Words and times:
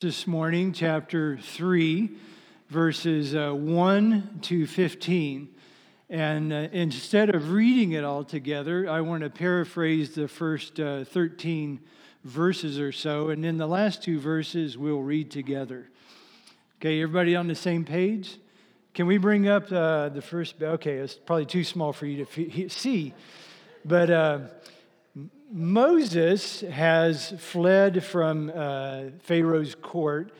this 0.00 0.26
morning, 0.26 0.72
chapter 0.72 1.36
3, 1.36 2.08
verses 2.70 3.34
uh, 3.34 3.52
1 3.52 4.38
to 4.40 4.66
15. 4.66 5.48
And 6.08 6.52
uh, 6.54 6.68
instead 6.72 7.34
of 7.34 7.52
reading 7.52 7.92
it 7.92 8.02
all 8.02 8.24
together, 8.24 8.88
I 8.88 9.02
want 9.02 9.24
to 9.24 9.28
paraphrase 9.28 10.14
the 10.14 10.26
first 10.26 10.80
uh, 10.80 11.04
13 11.04 11.80
verses 12.24 12.80
or 12.80 12.92
so. 12.92 13.28
And 13.28 13.44
then 13.44 13.58
the 13.58 13.66
last 13.66 14.02
two 14.02 14.18
verses 14.18 14.78
we'll 14.78 15.02
read 15.02 15.30
together. 15.30 15.90
Okay, 16.78 17.02
everybody 17.02 17.36
on 17.36 17.46
the 17.46 17.54
same 17.54 17.84
page? 17.84 18.38
Can 18.94 19.06
we 19.06 19.18
bring 19.18 19.48
up 19.48 19.70
uh, 19.70 20.08
the 20.08 20.22
first? 20.22 20.62
Okay, 20.62 20.94
it's 20.94 21.16
probably 21.16 21.44
too 21.44 21.62
small 21.62 21.92
for 21.92 22.06
you 22.06 22.24
to 22.24 22.68
see. 22.70 23.12
But 23.84 24.08
uh, 24.08 24.38
Moses 25.52 26.60
has 26.60 27.34
fled 27.38 28.04
from 28.04 28.52
uh, 28.54 29.06
Pharaoh's 29.18 29.74
court 29.74 30.32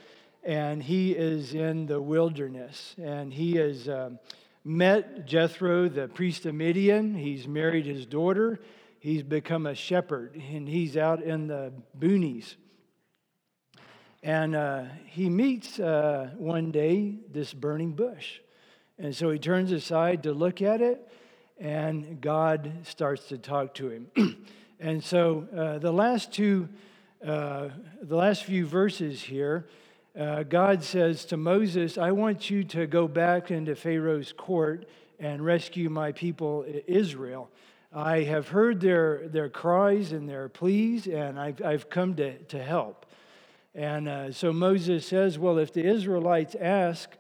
and 0.45 0.81
he 0.81 1.11
is 1.11 1.53
in 1.53 1.87
the 1.87 2.01
wilderness. 2.01 2.95
And 2.97 3.35
he 3.35 3.57
has 3.57 3.89
um, 3.89 4.21
met 4.65 5.27
Jethro, 5.27 5.89
the 5.89 6.07
priest 6.07 6.47
of 6.47 6.55
Midian. 6.55 7.17
He's 7.17 7.49
married 7.49 7.87
his 7.87 8.07
daughter. 8.07 8.61
He's 9.01 9.25
become 9.25 9.67
a 9.67 9.75
shepherd 9.75 10.37
and 10.37 10.69
he's 10.69 10.97
out 10.97 11.21
in 11.23 11.49
the 11.49 11.73
boonies. 11.99 12.55
And 14.23 14.55
uh, 14.55 14.85
he 15.07 15.29
meets 15.29 15.81
uh, 15.81 16.31
one 16.37 16.71
day 16.71 17.17
this 17.33 17.53
burning 17.53 17.93
bush. 17.95 18.39
And 18.97 19.17
so 19.17 19.31
he 19.31 19.41
turns 19.41 19.73
aside 19.73 20.23
to 20.23 20.33
look 20.33 20.61
at 20.61 20.83
it, 20.83 21.09
and 21.59 22.21
God 22.21 22.71
starts 22.83 23.29
to 23.29 23.39
talk 23.39 23.73
to 23.77 23.89
him. 23.89 24.07
And 24.81 25.05
so 25.05 25.47
uh, 25.55 25.79
the 25.79 25.93
last 25.93 26.33
two, 26.33 26.67
uh, 27.25 27.69
the 28.01 28.17
last 28.17 28.45
few 28.45 28.65
verses 28.65 29.21
here, 29.21 29.67
uh, 30.19 30.43
God 30.45 30.83
says 30.83 31.27
to 31.27 31.37
Moses, 31.37 31.99
I 31.99 32.13
want 32.13 32.49
you 32.49 32.65
to 32.65 32.87
go 32.87 33.07
back 33.07 33.51
into 33.51 33.77
Pharaoh's 33.77 34.33
court 34.33 34.89
and 35.19 35.45
rescue 35.45 35.91
my 35.91 36.13
people 36.13 36.65
Israel. 36.87 37.51
I 37.93 38.23
have 38.23 38.49
heard 38.49 38.81
their, 38.81 39.29
their 39.29 39.51
cries 39.51 40.13
and 40.13 40.27
their 40.27 40.49
pleas, 40.49 41.07
and 41.07 41.39
I've, 41.39 41.63
I've 41.63 41.91
come 41.91 42.15
to, 42.15 42.39
to 42.39 42.63
help. 42.63 43.05
And 43.75 44.09
uh, 44.09 44.33
so 44.33 44.51
Moses 44.51 45.07
says, 45.07 45.39
Well, 45.39 45.59
if 45.59 45.75
the 45.75 45.85
Israelites 45.85 46.57
ask, 46.59 47.11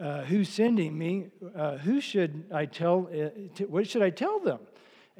uh, 0.00 0.22
Who's 0.22 0.48
sending 0.48 0.96
me? 0.96 1.26
Uh, 1.54 1.76
who 1.76 2.00
should 2.00 2.44
I 2.50 2.64
tell? 2.64 3.10
Uh, 3.12 3.64
what 3.66 3.86
should 3.86 4.02
I 4.02 4.10
tell 4.10 4.40
them? 4.40 4.60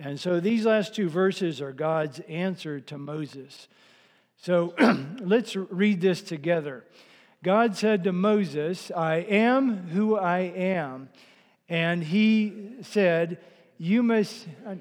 And 0.01 0.19
so 0.19 0.41
these 0.41 0.65
last 0.65 0.95
two 0.95 1.11
verses 1.11 1.61
are 1.61 1.73
God's 1.73 2.21
answer 2.21 2.81
to 2.81 2.97
Moses. 2.97 3.69
So 4.39 4.75
let's 5.21 5.55
read 5.55 6.01
this 6.01 6.23
together. 6.23 6.85
God 7.43 7.77
said 7.77 8.05
to 8.05 8.13
Moses, 8.13 8.91
I 8.91 9.17
am 9.17 9.89
who 9.89 10.17
I 10.17 10.39
am. 10.39 11.11
And 11.69 12.03
he 12.03 12.77
said, 12.81 13.39
You 13.77 14.03
must. 14.03 14.47
I'm 14.67 14.81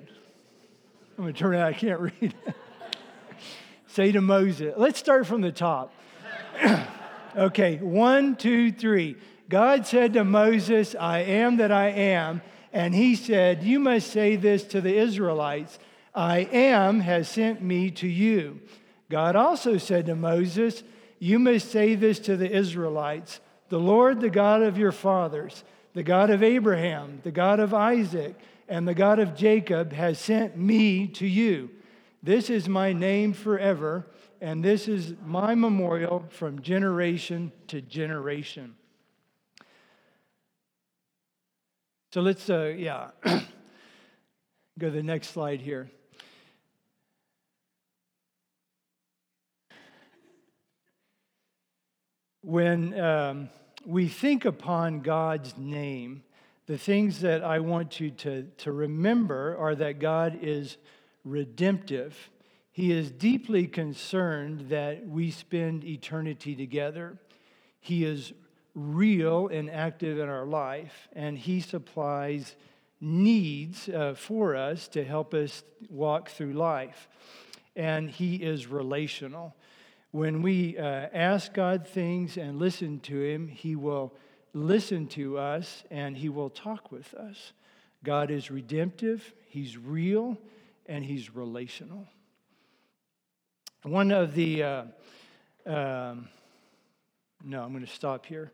going 1.17 1.33
to 1.33 1.38
turn 1.38 1.56
it 1.56 1.61
I 1.61 1.73
can't 1.73 2.00
read. 2.00 2.33
Say 3.88 4.14
to 4.14 4.22
Moses, 4.22 4.73
let's 4.78 5.00
start 5.00 5.28
from 5.28 5.42
the 5.42 5.52
top. 5.52 5.94
okay, 7.36 7.76
one, 7.78 8.38
two, 8.38 8.72
three. 8.72 9.17
God 9.50 9.86
said 9.86 10.14
to 10.14 10.23
Moses, 10.23 10.95
I 10.98 11.20
am 11.20 11.58
that 11.58 11.72
I 11.73 11.89
am. 11.89 12.42
And 12.72 12.94
he 12.94 13.16
said, 13.16 13.64
You 13.64 13.80
must 13.80 14.12
say 14.12 14.36
this 14.36 14.64
to 14.66 14.81
the 14.81 14.98
Israelites 14.98 15.80
I 16.14 16.39
am 16.52 17.02
has 17.02 17.30
sent 17.30 17.61
me 17.61 17.92
to 17.92 18.08
you. 18.08 18.61
God 19.09 19.36
also 19.36 19.78
said 19.78 20.06
to 20.08 20.16
Moses, 20.16 20.84
You 21.20 21.39
must 21.39 21.72
say 21.72 21.95
this 21.95 22.20
to 22.20 22.38
the 22.38 22.52
Israelites 22.52 23.39
The 23.70 23.80
Lord, 23.80 24.22
the 24.22 24.30
God 24.30 24.61
of 24.61 24.78
your 24.78 24.92
fathers, 24.92 25.64
the 25.94 26.03
God 26.03 26.30
of 26.30 26.44
Abraham, 26.44 27.22
the 27.23 27.31
God 27.31 27.59
of 27.59 27.73
Isaac, 27.73 28.36
and 28.67 28.88
the 28.88 28.94
God 28.94 29.20
of 29.20 29.36
Jacob 29.36 29.94
has 29.94 30.20
sent 30.20 30.55
me 30.55 31.08
to 31.08 31.26
you. 31.26 31.72
This 32.22 32.49
is 32.49 32.67
my 32.67 32.93
name 32.93 33.33
forever, 33.33 34.05
and 34.42 34.64
this 34.64 34.88
is 34.88 35.14
my 35.26 35.55
memorial 35.55 36.26
from 36.30 36.61
generation 36.61 37.52
to 37.67 37.82
generation. 37.82 38.76
So 42.11 42.21
let's, 42.21 42.49
uh, 42.49 42.73
yeah, 42.75 43.11
go 43.23 44.87
to 44.87 44.89
the 44.89 45.03
next 45.03 45.27
slide 45.27 45.61
here. 45.61 45.92
When 52.42 52.99
um, 52.99 53.49
we 53.86 54.08
think 54.08 54.45
upon 54.45 55.02
God's 55.02 55.55
name, 55.55 56.23
the 56.65 56.80
things 56.80 57.21
that 57.21 57.43
I 57.43 57.59
want 57.59 57.99
you 57.99 58.09
to, 58.09 58.48
to 58.58 58.71
remember 58.71 59.55
are 59.55 59.75
that 59.75 59.99
God 59.99 60.39
is 60.42 60.77
redemptive. 61.23 62.31
He 62.71 62.92
is 62.92 63.11
deeply 63.11 63.67
concerned 63.67 64.69
that 64.69 65.08
we 65.08 65.30
spend 65.30 65.83
eternity 65.83 66.55
together. 66.55 67.19
He 67.80 68.03
is 68.03 68.33
real 68.80 69.48
and 69.48 69.70
active 69.70 70.20
in 70.20 70.30
our 70.30 70.45
life, 70.45 71.08
and 71.14 71.38
He 71.38 71.60
supplies 71.60 72.56
needs 73.02 73.90
uh, 73.90 74.14
for 74.16 74.56
us 74.56 74.88
to 74.90 75.04
help 75.04 75.34
us 75.34 75.64
walk 75.90 76.30
through 76.30 76.54
life. 76.54 77.08
And 77.76 78.10
He 78.10 78.36
is 78.36 78.67
relational. 78.67 79.56
When 80.12 80.42
we 80.42 80.78
uh, 80.78 81.08
ask 81.14 81.54
God 81.54 81.88
things 81.88 82.38
and 82.38 82.58
listen 82.60 83.00
to 83.02 83.22
Him, 83.22 83.48
He 83.48 83.76
will 83.76 84.14
listen 84.54 85.08
to 85.08 85.38
us 85.38 85.84
and 85.92 86.17
He 86.17 86.30
will 86.30 86.50
talk 86.50 86.92
with 86.92 87.14
us. 87.14 87.54
God 88.04 88.32
is 88.32 88.50
redemptive, 88.50 89.34
He's 89.48 89.78
real, 89.78 90.38
and 90.88 91.04
He's 91.04 91.36
relational. 91.36 92.08
One 93.84 94.11
of 94.11 94.34
the 94.34 94.64
uh, 94.64 94.84
um, 95.66 96.28
no, 97.44 97.64
I'm 97.64 97.72
going 97.72 97.86
to 97.86 97.92
stop 97.92 98.26
here. 98.26 98.52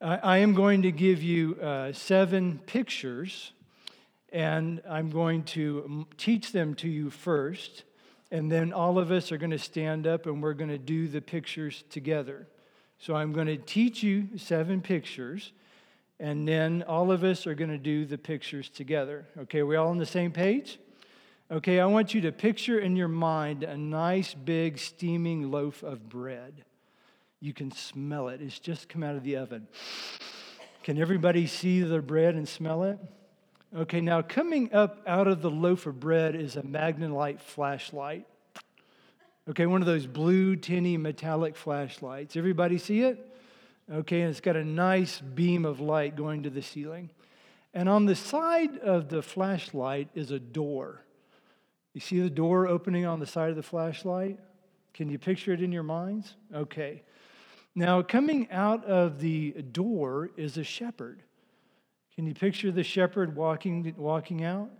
I 0.00 0.38
am 0.38 0.52
going 0.52 0.82
to 0.82 0.90
give 0.90 1.22
you 1.22 1.54
uh, 1.62 1.92
seven 1.92 2.58
pictures, 2.66 3.52
and 4.32 4.82
I'm 4.88 5.10
going 5.10 5.44
to 5.44 6.06
teach 6.18 6.50
them 6.50 6.74
to 6.76 6.88
you 6.88 7.08
first, 7.08 7.84
and 8.32 8.50
then 8.50 8.72
all 8.72 8.98
of 8.98 9.12
us 9.12 9.30
are 9.30 9.36
going 9.36 9.52
to 9.52 9.58
stand 9.58 10.06
up 10.06 10.26
and 10.26 10.42
we're 10.42 10.54
going 10.54 10.70
to 10.70 10.78
do 10.78 11.06
the 11.06 11.20
pictures 11.20 11.84
together. 11.88 12.48
So 12.98 13.14
I'm 13.14 13.32
going 13.32 13.46
to 13.46 13.56
teach 13.56 14.02
you 14.02 14.28
seven 14.36 14.80
pictures, 14.80 15.52
and 16.18 16.48
then 16.48 16.82
all 16.82 17.12
of 17.12 17.22
us 17.22 17.46
are 17.46 17.54
going 17.54 17.70
to 17.70 17.78
do 17.78 18.04
the 18.04 18.18
pictures 18.18 18.68
together. 18.68 19.26
Okay, 19.42 19.60
are 19.60 19.66
we 19.66 19.76
all 19.76 19.88
on 19.88 19.98
the 19.98 20.06
same 20.06 20.32
page? 20.32 20.80
Okay, 21.50 21.78
I 21.78 21.86
want 21.86 22.12
you 22.12 22.20
to 22.22 22.32
picture 22.32 22.78
in 22.78 22.96
your 22.96 23.08
mind 23.08 23.62
a 23.62 23.76
nice 23.76 24.34
big 24.34 24.78
steaming 24.78 25.50
loaf 25.50 25.82
of 25.82 26.08
bread. 26.08 26.64
You 27.42 27.52
can 27.52 27.72
smell 27.72 28.28
it. 28.28 28.40
It's 28.40 28.60
just 28.60 28.88
come 28.88 29.02
out 29.02 29.16
of 29.16 29.24
the 29.24 29.36
oven. 29.36 29.66
Can 30.84 30.96
everybody 30.96 31.48
see 31.48 31.82
the 31.82 32.00
bread 32.00 32.36
and 32.36 32.48
smell 32.48 32.84
it? 32.84 33.00
Okay, 33.76 34.00
now 34.00 34.22
coming 34.22 34.72
up 34.72 35.02
out 35.08 35.26
of 35.26 35.42
the 35.42 35.50
loaf 35.50 35.86
of 35.86 35.98
bread 35.98 36.36
is 36.36 36.54
a 36.54 36.62
magnolite 36.62 37.40
flashlight. 37.40 38.26
Okay, 39.50 39.66
one 39.66 39.82
of 39.82 39.86
those 39.86 40.06
blue, 40.06 40.54
tinny, 40.54 40.96
metallic 40.96 41.56
flashlights. 41.56 42.36
Everybody 42.36 42.78
see 42.78 43.02
it? 43.02 43.18
Okay, 43.92 44.20
and 44.20 44.30
it's 44.30 44.40
got 44.40 44.54
a 44.54 44.64
nice 44.64 45.20
beam 45.20 45.64
of 45.64 45.80
light 45.80 46.14
going 46.14 46.44
to 46.44 46.50
the 46.50 46.62
ceiling. 46.62 47.10
And 47.74 47.88
on 47.88 48.06
the 48.06 48.14
side 48.14 48.78
of 48.78 49.08
the 49.08 49.20
flashlight 49.20 50.10
is 50.14 50.30
a 50.30 50.38
door. 50.38 51.02
You 51.92 52.00
see 52.00 52.20
the 52.20 52.30
door 52.30 52.68
opening 52.68 53.04
on 53.04 53.18
the 53.18 53.26
side 53.26 53.50
of 53.50 53.56
the 53.56 53.64
flashlight? 53.64 54.38
Can 54.94 55.08
you 55.08 55.18
picture 55.18 55.52
it 55.52 55.60
in 55.60 55.72
your 55.72 55.82
minds? 55.82 56.36
Okay. 56.54 57.02
Now, 57.74 58.02
coming 58.02 58.50
out 58.50 58.84
of 58.84 59.20
the 59.20 59.52
door 59.52 60.30
is 60.36 60.58
a 60.58 60.64
shepherd. 60.64 61.22
Can 62.14 62.26
you 62.26 62.34
picture 62.34 62.70
the 62.70 62.82
shepherd 62.82 63.34
walking, 63.34 63.94
walking 63.96 64.44
out? 64.44 64.70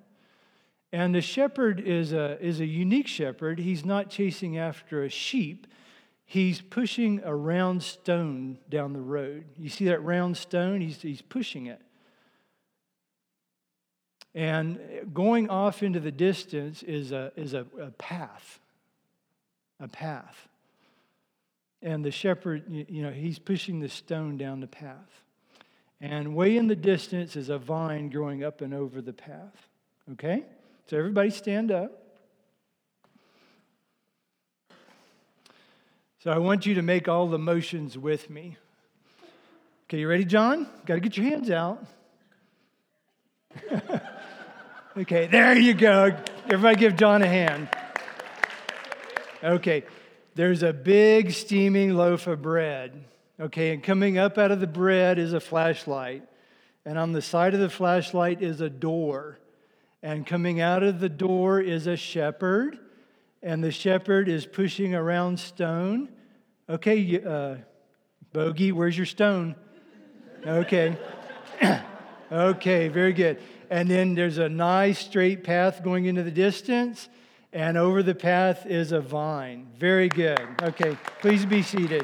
And 0.93 1.15
the 1.15 1.23
shepherd 1.23 1.81
is 1.81 2.12
a, 2.12 2.39
is 2.44 2.61
a 2.61 2.67
unique 2.67 3.09
shepherd. 3.09 3.59
He's 3.59 3.85
not 3.85 4.11
chasing 4.11 4.59
after 4.59 5.05
a 5.05 5.09
sheep, 5.09 5.67
he's 6.27 6.61
pushing 6.61 7.23
a 7.25 7.35
round 7.35 7.83
stone 7.83 8.59
down 8.69 8.93
the 8.93 9.00
road. 9.00 9.44
You 9.56 9.71
see 9.71 9.87
that 9.87 10.05
round 10.05 10.37
stone? 10.37 10.83
He's, 10.83 11.00
he's 11.00 11.23
pushing 11.23 11.67
it. 11.67 11.81
And 14.35 14.79
going 15.12 15.50
off 15.50 15.83
into 15.83 16.00
the 16.00 16.12
distance 16.12 16.83
is 16.83 17.12
a, 17.12 17.33
is 17.37 17.55
a, 17.55 17.67
a 17.81 17.91
path. 17.93 18.61
A 19.81 19.89
path. 19.89 20.49
And 21.82 22.05
the 22.05 22.12
shepherd, 22.12 22.64
you 22.69 23.02
know, 23.02 23.11
he's 23.11 23.38
pushing 23.38 23.81
the 23.81 23.88
stone 23.88 24.37
down 24.37 24.61
the 24.61 24.69
path. 24.69 25.23
And 26.00 26.34
way 26.34 26.56
in 26.56 26.69
the 26.69 26.76
distance 26.76 27.37
is 27.37 27.49
a 27.49 27.58
vine 27.58 28.08
growing 28.08 28.44
up 28.44 28.61
and 28.61 28.73
over 28.73 29.00
the 29.00 29.12
path. 29.12 29.69
Okay? 30.12 30.44
So 30.87 30.96
everybody 30.96 31.31
stand 31.31 31.70
up. 31.70 32.02
So 36.23 36.31
I 36.31 36.38
want 36.38 36.67
you 36.67 36.75
to 36.75 36.82
make 36.82 37.08
all 37.08 37.26
the 37.26 37.38
motions 37.38 37.99
with 37.99 38.31
me. 38.31 38.56
Okay, 39.84 39.99
you 39.99 40.08
ready, 40.08 40.25
John? 40.25 40.69
Got 40.87 40.94
to 40.94 41.00
get 41.00 41.17
your 41.17 41.26
hands 41.26 41.50
out. 41.50 41.84
okay, 44.96 45.26
there 45.26 45.58
you 45.58 45.75
go. 45.75 46.17
Everybody 46.44 46.76
give 46.76 46.96
John 46.96 47.23
a 47.23 47.26
hand. 47.26 47.69
Okay, 49.43 49.82
there's 50.34 50.62
a 50.62 50.73
big 50.73 51.32
steaming 51.32 51.94
loaf 51.94 52.26
of 52.26 52.43
bread. 52.43 53.05
Okay, 53.40 53.73
and 53.73 53.82
coming 53.82 54.19
up 54.19 54.38
out 54.38 54.50
of 54.50 54.61
the 54.61 54.67
bread 54.67 55.19
is 55.19 55.32
a 55.32 55.40
flashlight. 55.40 56.23
And 56.84 56.99
on 56.99 57.12
the 57.12 57.23
side 57.23 57.55
of 57.55 57.61
the 57.61 57.70
flashlight 57.70 58.43
is 58.43 58.61
a 58.61 58.70
door. 58.70 59.38
And 60.02 60.26
coming 60.26 60.61
out 60.61 60.82
of 60.82 61.00
the 61.00 61.08
door 61.08 61.61
is 61.61 61.87
a 61.87 61.96
shepherd. 61.96 62.79
And 63.43 63.62
the 63.62 63.70
shepherd 63.70 64.29
is 64.29 64.46
pushing 64.46 64.94
around 64.94 65.38
stone. 65.38 66.08
Okay, 66.69 67.23
uh, 67.23 67.56
Bogey, 68.32 68.73
where's 68.73 68.96
your 68.96 69.06
stone? 69.06 69.55
Okay. 70.46 70.96
okay, 72.32 72.88
very 72.88 73.12
good. 73.12 73.40
And 73.70 73.88
then 73.88 74.14
there's 74.14 74.38
a 74.38 74.49
nice 74.49 74.99
straight 74.99 75.44
path 75.44 75.82
going 75.82 76.06
into 76.06 76.23
the 76.23 76.31
distance. 76.31 77.08
And 77.55 77.77
over 77.77 78.03
the 78.03 78.15
path 78.15 78.65
is 78.65 78.93
a 78.93 79.01
vine. 79.01 79.67
Very 79.79 80.09
good. 80.09 80.41
Okay, 80.63 80.97
please 81.21 81.45
be 81.45 81.63
seated. 81.63 82.03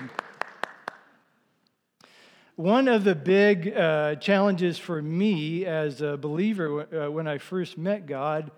One 2.57 2.87
of 2.87 3.05
the 3.05 3.15
big 3.15 3.75
uh, 3.75 4.17
challenges 4.17 4.79
for 4.79 5.01
me 5.01 5.65
as 5.65 6.03
a 6.03 6.19
believer 6.19 7.07
uh, 7.07 7.11
when 7.11 7.27
I 7.27 7.39
first 7.39 7.79
met 7.79 8.05
God 8.05 8.51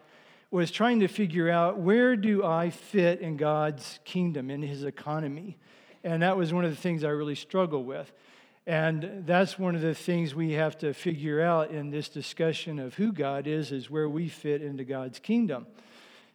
was 0.50 0.72
trying 0.72 0.98
to 1.00 1.06
figure 1.06 1.48
out 1.48 1.78
where 1.78 2.16
do 2.16 2.44
I 2.44 2.70
fit 2.70 3.20
in 3.20 3.36
God's 3.36 4.00
kingdom, 4.04 4.50
in 4.50 4.62
his 4.62 4.82
economy. 4.82 5.58
And 6.02 6.22
that 6.22 6.36
was 6.36 6.52
one 6.52 6.64
of 6.64 6.70
the 6.70 6.76
things 6.76 7.04
I 7.04 7.10
really 7.10 7.36
struggled 7.36 7.86
with. 7.86 8.12
And 8.66 9.22
that's 9.26 9.60
one 9.60 9.76
of 9.76 9.80
the 9.80 9.94
things 9.94 10.34
we 10.34 10.52
have 10.52 10.76
to 10.78 10.92
figure 10.92 11.40
out 11.40 11.70
in 11.70 11.90
this 11.90 12.08
discussion 12.08 12.80
of 12.80 12.94
who 12.94 13.12
God 13.12 13.46
is, 13.46 13.70
is 13.70 13.88
where 13.88 14.08
we 14.08 14.28
fit 14.28 14.60
into 14.60 14.82
God's 14.82 15.20
kingdom. 15.20 15.66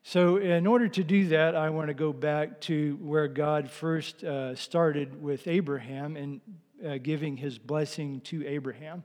So, 0.08 0.38
in 0.38 0.68
order 0.68 0.88
to 0.88 1.04
do 1.04 1.30
that, 1.30 1.56
I 1.56 1.72
want 1.72 1.88
to 1.88 1.96
go 1.96 2.14
back 2.14 2.62
to 2.62 2.96
where 3.02 3.28
God 3.28 3.72
first 3.72 4.24
uh, 4.24 4.54
started 4.54 5.20
with 5.20 5.48
Abraham 5.48 6.16
and 6.16 6.42
uh, 6.86 7.00
giving 7.02 7.36
his 7.36 7.58
blessing 7.58 8.22
to 8.26 8.46
Abraham. 8.46 9.04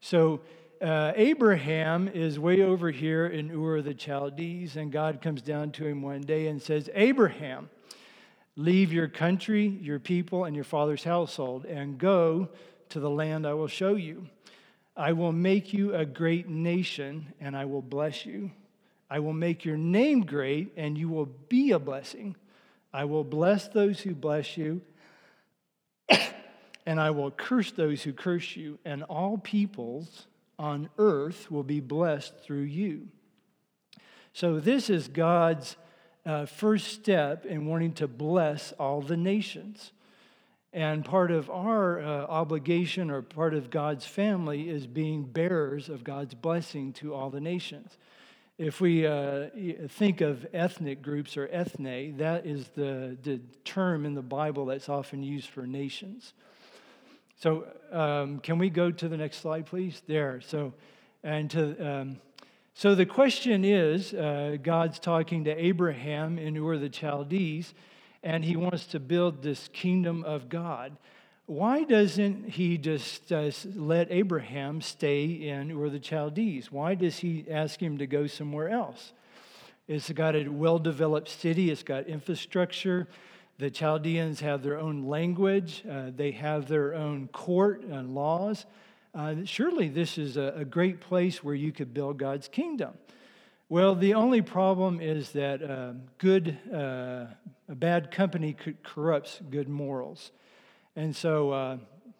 So, 0.00 0.40
uh, 0.80 1.12
Abraham 1.14 2.08
is 2.08 2.38
way 2.38 2.62
over 2.62 2.90
here 2.90 3.26
in 3.26 3.50
Ur 3.50 3.76
of 3.76 3.84
the 3.84 3.92
Chaldees, 3.92 4.76
and 4.76 4.90
God 4.90 5.20
comes 5.20 5.42
down 5.42 5.72
to 5.72 5.86
him 5.86 6.00
one 6.00 6.22
day 6.22 6.46
and 6.46 6.60
says, 6.60 6.88
Abraham, 6.94 7.68
leave 8.56 8.94
your 8.94 9.08
country, 9.08 9.78
your 9.82 9.98
people, 9.98 10.46
and 10.46 10.56
your 10.56 10.64
father's 10.64 11.04
household, 11.04 11.66
and 11.66 11.98
go 11.98 12.48
to 12.88 12.98
the 12.98 13.10
land 13.10 13.46
I 13.46 13.52
will 13.52 13.68
show 13.68 13.94
you. 13.96 14.26
I 14.96 15.12
will 15.12 15.32
make 15.32 15.74
you 15.74 15.94
a 15.94 16.06
great 16.06 16.48
nation, 16.48 17.34
and 17.42 17.54
I 17.54 17.66
will 17.66 17.82
bless 17.82 18.24
you. 18.24 18.52
I 19.14 19.20
will 19.20 19.32
make 19.32 19.64
your 19.64 19.76
name 19.76 20.22
great, 20.22 20.72
and 20.76 20.98
you 20.98 21.08
will 21.08 21.28
be 21.48 21.70
a 21.70 21.78
blessing. 21.78 22.34
I 22.92 23.04
will 23.04 23.22
bless 23.22 23.68
those 23.68 24.00
who 24.00 24.12
bless 24.12 24.56
you 24.56 24.82
and 26.86 27.00
I 27.00 27.10
will 27.10 27.30
curse 27.30 27.70
those 27.70 28.02
who 28.02 28.12
curse 28.12 28.56
you, 28.56 28.80
and 28.84 29.04
all 29.04 29.38
peoples 29.38 30.26
on 30.58 30.88
earth 30.98 31.48
will 31.48 31.62
be 31.62 31.78
blessed 31.78 32.34
through 32.42 32.62
you. 32.62 33.06
So, 34.32 34.58
this 34.58 34.90
is 34.90 35.06
God's 35.06 35.76
uh, 36.26 36.46
first 36.46 36.88
step 36.88 37.46
in 37.46 37.66
wanting 37.66 37.92
to 37.94 38.08
bless 38.08 38.72
all 38.72 39.00
the 39.00 39.16
nations. 39.16 39.92
And 40.72 41.04
part 41.04 41.30
of 41.30 41.48
our 41.50 42.00
uh, 42.00 42.26
obligation 42.26 43.08
or 43.12 43.22
part 43.22 43.54
of 43.54 43.70
God's 43.70 44.06
family 44.06 44.68
is 44.68 44.88
being 44.88 45.22
bearers 45.22 45.88
of 45.88 46.02
God's 46.02 46.34
blessing 46.34 46.92
to 46.94 47.14
all 47.14 47.30
the 47.30 47.40
nations. 47.40 47.96
If 48.56 48.80
we 48.80 49.04
uh, 49.04 49.46
think 49.88 50.20
of 50.20 50.46
ethnic 50.52 51.02
groups 51.02 51.36
or 51.36 51.48
ethne, 51.50 52.16
that 52.18 52.46
is 52.46 52.68
the, 52.76 53.16
the 53.24 53.40
term 53.64 54.06
in 54.06 54.14
the 54.14 54.22
Bible 54.22 54.66
that's 54.66 54.88
often 54.88 55.24
used 55.24 55.48
for 55.48 55.66
nations. 55.66 56.34
So, 57.40 57.66
um, 57.90 58.38
can 58.38 58.58
we 58.58 58.70
go 58.70 58.92
to 58.92 59.08
the 59.08 59.16
next 59.16 59.38
slide, 59.38 59.66
please? 59.66 60.02
There. 60.06 60.40
So, 60.40 60.72
and 61.24 61.50
to, 61.50 61.84
um, 61.84 62.16
so 62.74 62.94
the 62.94 63.06
question 63.06 63.64
is 63.64 64.14
uh, 64.14 64.56
God's 64.62 65.00
talking 65.00 65.42
to 65.44 65.50
Abraham 65.50 66.38
in 66.38 66.56
Ur 66.56 66.78
the 66.78 66.88
Chaldees, 66.88 67.74
and 68.22 68.44
he 68.44 68.54
wants 68.54 68.86
to 68.86 69.00
build 69.00 69.42
this 69.42 69.68
kingdom 69.72 70.22
of 70.22 70.48
God. 70.48 70.96
Why 71.46 71.84
doesn't 71.84 72.48
he 72.48 72.78
just 72.78 73.30
uh, 73.30 73.50
let 73.74 74.10
Abraham 74.10 74.80
stay 74.80 75.26
in 75.26 75.70
Ur 75.72 75.90
the 75.90 76.02
Chaldees? 76.02 76.72
Why 76.72 76.94
does 76.94 77.18
he 77.18 77.44
ask 77.50 77.82
him 77.82 77.98
to 77.98 78.06
go 78.06 78.26
somewhere 78.26 78.70
else? 78.70 79.12
It's 79.86 80.10
got 80.10 80.34
a 80.34 80.48
well 80.48 80.78
developed 80.78 81.28
city, 81.28 81.70
it's 81.70 81.82
got 81.82 82.06
infrastructure. 82.06 83.08
The 83.58 83.70
Chaldeans 83.70 84.40
have 84.40 84.62
their 84.62 84.78
own 84.78 85.04
language, 85.04 85.84
uh, 85.88 86.12
they 86.16 86.30
have 86.30 86.66
their 86.66 86.94
own 86.94 87.28
court 87.28 87.82
and 87.82 88.14
laws. 88.14 88.64
Uh, 89.14 89.36
surely 89.44 89.88
this 89.88 90.16
is 90.16 90.38
a, 90.38 90.54
a, 90.56 90.64
great 90.64 91.00
place 91.00 91.44
where 91.44 91.54
you 91.54 91.70
could 91.70 91.94
build 91.94 92.18
God's 92.18 92.48
kingdom. 92.48 92.94
Well, 93.68 93.94
the 93.94 94.14
only 94.14 94.42
problem 94.42 95.00
is 95.00 95.30
that 95.32 95.62
uh, 95.62 95.92
good, 96.18 96.58
uh, 96.72 97.26
a 97.68 97.74
bad 97.76 98.10
company 98.10 98.56
corrupts 98.82 99.40
good 99.50 99.68
morals. 99.68 100.32
And 100.96 101.14
so, 101.14 101.50
uh, 101.50 101.78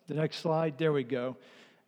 the 0.08 0.14
next 0.14 0.38
slide, 0.38 0.78
there 0.78 0.92
we 0.92 1.04
go. 1.04 1.36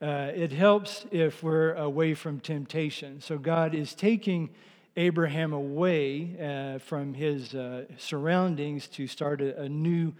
Uh, 0.00 0.30
it 0.34 0.52
helps 0.52 1.04
if 1.10 1.42
we're 1.42 1.74
away 1.74 2.14
from 2.14 2.38
temptation. 2.38 3.20
So, 3.20 3.38
God 3.38 3.74
is 3.74 3.92
taking 3.92 4.50
Abraham 4.96 5.52
away 5.52 6.36
uh, 6.40 6.78
from 6.78 7.12
his 7.12 7.56
uh, 7.56 7.86
surroundings 7.98 8.86
to 8.88 9.08
start 9.08 9.40
a, 9.40 9.62
a 9.62 9.68
new 9.68 10.14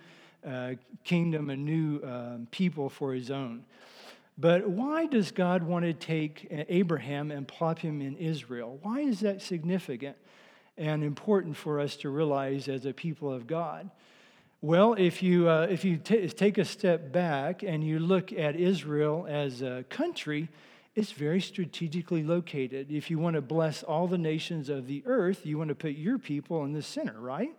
uh, 0.45 0.73
kingdom, 1.05 1.51
a 1.51 1.57
new 1.57 2.01
um, 2.03 2.49
people 2.51 2.89
for 2.89 3.15
his 3.15 3.31
own. 3.31 3.65
But 4.37 4.69
why 4.69 5.07
does 5.07 5.31
God 5.31 5.63
want 5.63 5.85
to 5.85 5.93
take 5.93 6.49
Abraham 6.51 7.31
and 7.31 7.47
plop 7.47 7.79
him 7.79 8.03
in 8.03 8.17
Israel? 8.17 8.79
Why 8.83 9.01
is 9.01 9.21
that 9.21 9.41
significant 9.41 10.17
and 10.77 11.03
important 11.05 11.57
for 11.57 11.81
us 11.81 11.97
to 11.99 12.11
realize 12.11 12.69
as 12.69 12.85
a 12.85 12.93
people 12.93 13.33
of 13.33 13.47
God? 13.47 13.89
Well, 14.63 14.95
if 14.95 15.23
you, 15.23 15.51
uh, 15.51 15.67
if 15.69 15.85
you 15.85 15.99
t- 15.99 16.29
take 16.29 16.57
a 16.57 16.65
step 16.65 17.13
back 17.13 17.63
and 17.63 17.85
you 17.85 17.99
look 17.99 18.33
at 18.33 18.57
Israel 18.57 19.27
as 19.29 19.61
a 19.61 19.85
country, 19.91 20.49
it's 20.95 21.13
very 21.13 21.43
strategically 21.43 22.23
located. 22.23 22.91
If 22.91 23.11
you 23.11 23.19
want 23.19 23.35
to 23.35 23.43
bless 23.43 23.83
all 23.83 24.09
the 24.09 24.17
nations 24.17 24.71
of 24.71 24.87
the 24.87 25.03
earth, 25.05 25.45
you 25.45 25.59
want 25.59 25.69
to 25.69 25.75
put 25.75 25.93
your 25.93 26.19
people 26.19 26.65
in 26.65 26.73
the 26.73 26.81
center, 26.81 27.21
right? 27.21 27.55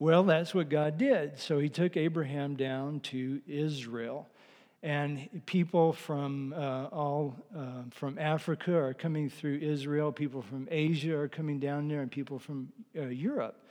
Well, 0.00 0.24
that's 0.24 0.52
what 0.52 0.68
God 0.68 0.98
did. 0.98 1.38
So 1.38 1.60
he 1.60 1.68
took 1.68 1.96
Abraham 1.96 2.56
down 2.56 3.00
to 3.00 3.40
Israel. 3.46 4.28
And 4.82 5.28
people 5.46 5.92
from 5.92 6.54
uh, 6.54 6.86
all 6.86 7.36
uh, 7.56 7.82
from 7.90 8.18
Africa 8.18 8.74
are 8.74 8.94
coming 8.94 9.28
through 9.28 9.58
Israel. 9.58 10.10
People 10.10 10.42
from 10.42 10.66
Asia 10.70 11.14
are 11.16 11.28
coming 11.28 11.60
down 11.60 11.86
there, 11.86 12.00
and 12.00 12.10
people 12.10 12.38
from 12.38 12.72
uh, 12.98 13.02
Europe. 13.02 13.62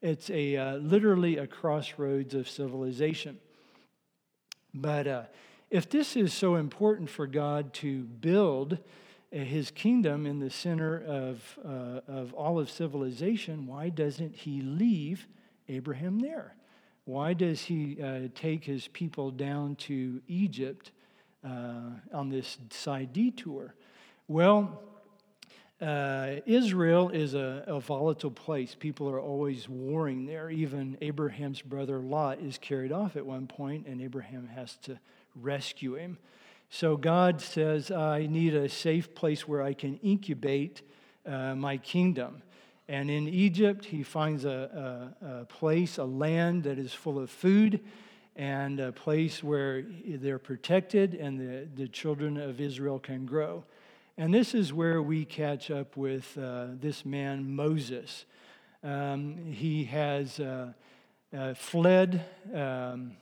It's 0.00 0.30
a 0.30 0.56
uh, 0.56 0.76
literally 0.76 1.38
a 1.38 1.46
crossroads 1.46 2.34
of 2.34 2.48
civilization. 2.48 3.38
But 4.72 5.06
uh, 5.06 5.22
if 5.70 5.90
this 5.90 6.16
is 6.16 6.32
so 6.32 6.54
important 6.54 7.10
for 7.10 7.26
God 7.26 7.72
to 7.74 8.04
build 8.04 8.74
uh, 8.74 9.38
his 9.38 9.70
kingdom 9.70 10.24
in 10.24 10.38
the 10.38 10.50
center 10.50 11.02
of, 11.04 11.58
uh, 11.64 12.00
of 12.06 12.32
all 12.34 12.58
of 12.58 12.70
civilization, 12.70 13.66
why 13.66 13.88
doesn't 13.88 14.34
he 14.34 14.60
leave 14.60 15.26
Abraham 15.68 16.20
there? 16.20 16.54
Why 17.04 17.32
does 17.32 17.62
he 17.62 18.00
uh, 18.00 18.28
take 18.34 18.64
his 18.64 18.88
people 18.88 19.30
down 19.30 19.76
to 19.76 20.20
Egypt 20.28 20.92
uh, 21.44 21.90
on 22.12 22.28
this 22.28 22.58
side 22.70 23.12
detour? 23.12 23.74
Well, 24.28 24.82
uh, 25.80 26.40
Israel 26.44 27.08
is 27.10 27.34
a, 27.34 27.62
a, 27.68 27.78
volatile 27.78 28.32
place. 28.32 28.74
People 28.74 29.08
are 29.08 29.20
always 29.20 29.68
warring 29.68 30.26
there. 30.26 30.50
Even 30.50 30.98
Abraham's 31.00 31.62
brother 31.62 32.00
Lot 32.00 32.40
is 32.40 32.58
carried 32.58 32.90
off 32.90 33.14
at 33.14 33.24
one 33.24 33.46
point, 33.46 33.86
and 33.86 34.00
Abraham 34.00 34.48
has 34.48 34.76
to 34.82 34.98
rescue 35.36 35.94
him. 35.94 36.18
So 36.68 36.96
God 36.96 37.40
says, 37.40 37.92
I 37.92 38.26
need 38.26 38.54
a 38.54 38.68
safe 38.68 39.14
place 39.14 39.46
where 39.46 39.62
I 39.62 39.72
can 39.72 39.98
incubate 39.98 40.82
uh, 41.24 41.54
my 41.54 41.76
kingdom. 41.76 42.42
And 42.88 43.08
in 43.08 43.28
Egypt, 43.28 43.84
he 43.84 44.02
finds 44.02 44.44
a, 44.44 45.14
a, 45.22 45.26
a, 45.26 45.44
place, 45.44 45.98
a 45.98 46.04
land 46.04 46.64
that 46.64 46.78
is 46.78 46.92
full 46.92 47.18
of 47.18 47.30
food, 47.30 47.80
and 48.34 48.80
a 48.80 48.92
place 48.92 49.42
where 49.42 49.84
they're 50.06 50.38
protected 50.38 51.14
and 51.14 51.38
the, 51.38 51.68
the 51.76 51.88
children 51.88 52.36
of 52.36 52.60
Israel 52.60 52.98
can 52.98 53.26
grow. 53.26 53.64
And 54.18 54.34
this 54.34 54.54
is 54.54 54.72
where 54.72 55.00
we 55.00 55.24
catch 55.24 55.70
up 55.70 55.96
with 55.96 56.36
uh, 56.36 56.66
this 56.78 57.06
man, 57.06 57.56
Moses. 57.56 58.26
Um, 58.82 59.52
he 59.52 59.84
has. 59.84 60.38
Uh, 60.38 60.72
uh, 61.36 61.52
fled 61.52 62.24
um, 62.54 63.12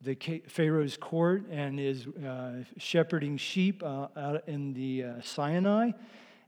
the 0.00 0.14
Pharaoh's 0.48 0.96
court 0.96 1.44
and 1.50 1.78
is 1.78 2.06
uh, 2.06 2.64
shepherding 2.78 3.36
sheep 3.36 3.82
uh, 3.82 4.08
out 4.16 4.48
in 4.48 4.72
the 4.72 5.04
uh, 5.04 5.20
Sinai. 5.20 5.90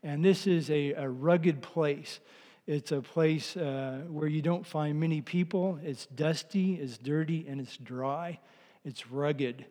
And 0.03 0.25
this 0.25 0.47
is 0.47 0.71
a, 0.71 0.93
a, 0.95 1.09
rugged 1.11 1.61
place. 1.61 2.21
It's 2.67 2.91
a 2.91 3.03
place 3.03 3.55
where 3.55 4.27
you 4.27 4.41
don't 4.41 4.67
find 4.67 4.99
many 4.99 5.21
people. 5.21 5.79
It's 5.83 6.07
dusty, 6.07 6.75
it's 6.75 6.97
dirty, 6.97 7.47
and 7.49 7.61
it's 7.61 7.77
dry. 7.77 8.41
It's 8.85 9.11
rugged. 9.11 9.67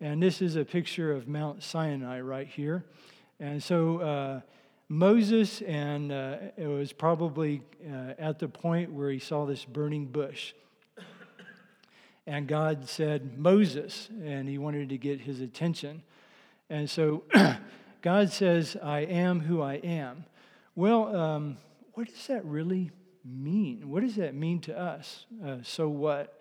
And 0.00 0.22
this 0.22 0.40
is 0.40 0.56
a 0.56 0.64
picture 0.64 1.12
of 1.12 1.28
Mount 1.28 1.62
Sinai 1.62 2.20
right 2.20 2.48
here. 2.48 2.84
And 3.40 3.62
so 3.62 3.98
uh, 3.98 4.40
Moses, 4.88 5.62
and 5.62 6.12
uh, 6.12 6.36
it 6.56 6.66
was 6.66 6.92
probably 6.92 7.62
at 8.18 8.38
the 8.38 8.48
point 8.48 8.92
where 8.92 9.10
he 9.10 9.18
saw 9.18 9.46
this 9.46 9.64
burning 9.64 10.06
bush. 10.06 10.52
And 12.26 12.46
God 12.46 12.88
said, 12.88 13.38
Moses, 13.38 14.08
and 14.22 14.48
he 14.48 14.58
wanted 14.58 14.90
to 14.90 14.98
get 14.98 15.20
his 15.20 15.40
attention. 15.40 16.02
And 16.68 16.88
so 16.88 17.24
God 18.02 18.30
says, 18.30 18.76
I 18.80 19.00
am 19.00 19.40
who 19.40 19.62
I 19.62 19.74
am. 19.74 20.24
Well, 20.76 21.16
um, 21.16 21.56
what 21.94 22.06
does 22.06 22.26
that 22.28 22.44
really 22.44 22.92
mean? 23.24 23.88
What 23.90 24.02
does 24.02 24.16
that 24.16 24.34
mean 24.34 24.60
to 24.60 24.78
us? 24.78 25.26
Uh, 25.44 25.56
so 25.62 25.88
what? 25.88 26.40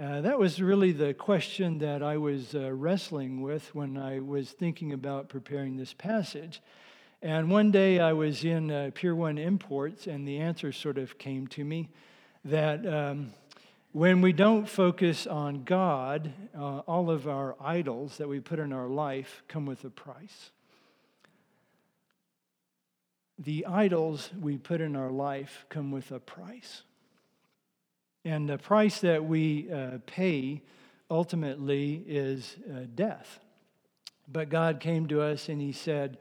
Uh, 0.00 0.22
that 0.22 0.38
was 0.38 0.62
really 0.62 0.92
the 0.92 1.12
question 1.12 1.76
that 1.76 2.02
I 2.02 2.16
was 2.16 2.54
uh, 2.54 2.72
wrestling 2.72 3.42
with 3.42 3.74
when 3.74 3.98
I 3.98 4.20
was 4.20 4.50
thinking 4.50 4.94
about 4.94 5.28
preparing 5.28 5.76
this 5.76 5.92
passage. 5.92 6.62
And 7.20 7.50
one 7.50 7.70
day 7.70 8.00
I 8.00 8.14
was 8.14 8.42
in 8.42 8.70
uh, 8.70 8.92
Pier 8.94 9.14
1 9.14 9.36
Imports, 9.36 10.06
and 10.06 10.26
the 10.26 10.38
answer 10.38 10.72
sort 10.72 10.96
of 10.96 11.18
came 11.18 11.46
to 11.48 11.62
me 11.62 11.90
that 12.46 12.86
um, 12.86 13.34
when 13.92 14.22
we 14.22 14.32
don't 14.32 14.66
focus 14.66 15.26
on 15.26 15.64
God, 15.64 16.32
uh, 16.58 16.78
all 16.78 17.10
of 17.10 17.28
our 17.28 17.54
idols 17.60 18.16
that 18.16 18.28
we 18.28 18.40
put 18.40 18.58
in 18.58 18.72
our 18.72 18.88
life 18.88 19.42
come 19.48 19.66
with 19.66 19.84
a 19.84 19.90
price. 19.90 20.50
The 23.38 23.66
idols 23.66 24.30
we 24.40 24.56
put 24.56 24.80
in 24.80 24.96
our 24.96 25.10
life 25.10 25.66
come 25.68 25.90
with 25.90 26.10
a 26.10 26.20
price. 26.20 26.84
And 28.24 28.48
the 28.48 28.58
price 28.58 29.00
that 29.00 29.24
we 29.24 29.70
uh, 29.72 29.98
pay 30.06 30.62
ultimately 31.10 32.04
is 32.06 32.56
uh, 32.70 32.80
death. 32.94 33.40
But 34.30 34.48
God 34.48 34.78
came 34.78 35.08
to 35.08 35.22
us 35.22 35.48
and 35.48 35.60
He 35.60 35.72
said, 35.72 36.18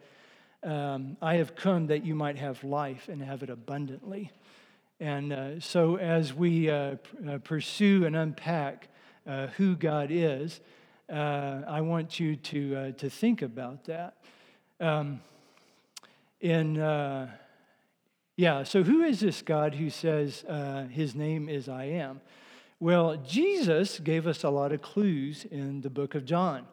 um, 0.64 1.18
I 1.22 1.36
have 1.36 1.56
come 1.56 1.88
that 1.88 2.06
you 2.06 2.16
might 2.16 2.38
have 2.38 2.64
life 2.64 3.08
and 3.10 3.22
have 3.22 3.44
it 3.44 3.50
abundantly. 3.50 4.32
And 5.00 5.32
uh, 5.32 5.60
so, 5.62 5.96
as 5.96 6.34
we 6.34 6.70
uh, 6.70 6.96
uh, 7.28 7.38
pursue 7.42 8.06
and 8.06 8.16
unpack 8.18 8.90
uh, 9.26 9.48
who 9.48 9.78
God 9.78 10.10
is, 10.12 10.60
I 11.10 11.82
want 11.82 12.20
you 12.20 12.36
to, 12.36 12.92
to 12.92 13.10
think 13.10 13.42
about 13.42 13.86
that. 13.86 14.18
Um, 14.80 15.22
in, 16.42 16.78
yeah, 18.40 18.64
so 18.64 18.84
who 18.84 19.02
is 19.02 19.20
this 19.20 19.42
God 19.42 19.76
who 19.76 19.90
says 19.90 20.46
his 20.92 21.14
name 21.14 21.50
is 21.50 21.68
I 21.68 21.84
am? 21.84 22.22
Well, 22.80 23.18
Jesus 23.18 24.00
gave 24.00 24.28
us 24.28 24.46
a 24.46 24.50
lot 24.50 24.72
of 24.72 24.82
clues 24.82 25.44
in 25.44 25.82
the 25.82 25.90
book 25.90 26.16
of 26.16 26.24
John. 26.24 26.66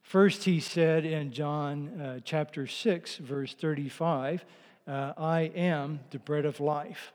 First, 0.00 0.44
he 0.44 0.60
said 0.60 1.04
in 1.04 1.30
John 1.30 2.22
chapter 2.24 2.66
6, 2.66 3.16
verse 3.18 3.52
35, 3.52 4.46
uh, 4.88 5.12
I 5.18 5.40
am 5.54 6.00
the 6.08 6.20
bread 6.20 6.46
of 6.46 6.58
life. 6.58 7.12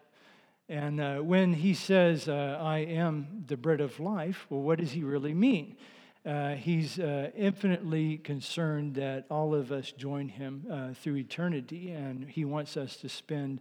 And 0.70 1.02
uh, 1.02 1.18
when 1.22 1.54
he 1.54 1.74
says, 1.74 2.30
uh, 2.30 2.60
I 2.62 2.78
am 2.80 3.46
the 3.48 3.58
bread 3.58 3.82
of 3.82 4.00
life, 4.00 4.46
well, 4.52 4.62
what 4.62 4.78
does 4.78 4.92
he 4.92 5.02
really 5.02 5.34
mean? 5.34 5.78
Uh, 6.26 6.54
he's 6.54 7.00
uh, 7.00 7.32
infinitely 7.36 8.18
concerned 8.18 8.96
that 8.96 9.26
all 9.30 9.56
of 9.56 9.72
us 9.72 9.92
join 9.92 10.30
him 10.30 10.66
uh, 10.72 10.94
through 10.94 11.16
eternity, 11.16 11.92
and 11.92 12.30
he 12.30 12.46
wants 12.46 12.78
us 12.78 12.96
to 12.98 13.10
spend 13.10 13.60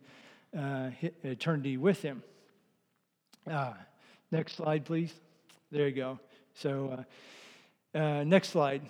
uh, 0.57 0.90
eternity 1.23 1.76
with 1.76 2.02
him. 2.02 2.23
next 4.31 4.57
slide, 4.57 4.85
please. 4.85 5.12
There 5.71 5.88
you 5.88 5.95
go. 5.95 6.19
So, 6.55 7.05
next 7.95 8.50
slide 8.50 8.83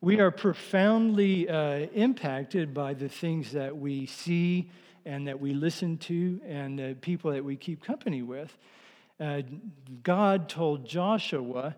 we 0.00 0.20
are 0.20 0.30
profoundly 0.30 1.48
uh, 1.48 1.86
impacted 1.94 2.74
by 2.74 2.94
the 2.94 3.08
things 3.08 3.52
that 3.52 3.76
we 3.76 4.06
see 4.06 4.70
and 5.04 5.26
that 5.26 5.40
we 5.40 5.54
listen 5.54 5.96
to 5.98 6.40
and 6.46 6.78
the 6.78 6.96
people 7.00 7.32
that 7.32 7.44
we 7.44 7.56
keep 7.56 7.82
company 7.82 8.22
with. 8.22 8.56
Uh, 9.18 9.42
God 10.02 10.48
told 10.48 10.86
Joshua 10.86 11.74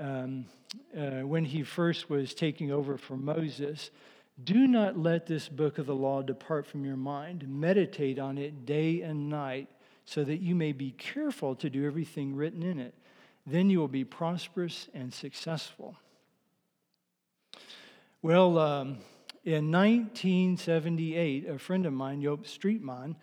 um, 0.00 0.46
uh, 0.96 1.20
when 1.20 1.44
he 1.44 1.62
first 1.62 2.08
was 2.08 2.34
taking 2.34 2.72
over 2.72 2.96
for 2.96 3.16
Moses, 3.16 3.90
do 4.42 4.66
not 4.66 4.98
let 4.98 5.26
this 5.26 5.48
book 5.48 5.78
of 5.78 5.86
the 5.86 5.94
law 5.94 6.22
depart 6.22 6.66
from 6.66 6.84
your 6.84 6.96
mind. 6.96 7.46
Meditate 7.46 8.18
on 8.18 8.38
it 8.38 8.64
day 8.64 9.02
and 9.02 9.28
night 9.28 9.68
so 10.04 10.24
that 10.24 10.40
you 10.40 10.54
may 10.54 10.72
be 10.72 10.92
careful 10.92 11.54
to 11.56 11.68
do 11.68 11.86
everything 11.86 12.34
written 12.34 12.62
in 12.62 12.80
it. 12.80 12.94
Then 13.46 13.70
you 13.70 13.78
will 13.78 13.88
be 13.88 14.04
prosperous 14.04 14.88
and 14.94 15.12
successful. 15.12 15.96
Well, 18.22 18.58
um, 18.58 18.98
in 19.44 19.70
1978, 19.70 21.48
a 21.48 21.58
friend 21.58 21.86
of 21.86 21.92
mine, 21.92 22.22
Joop 22.22 22.44
Streetman, 22.44 23.16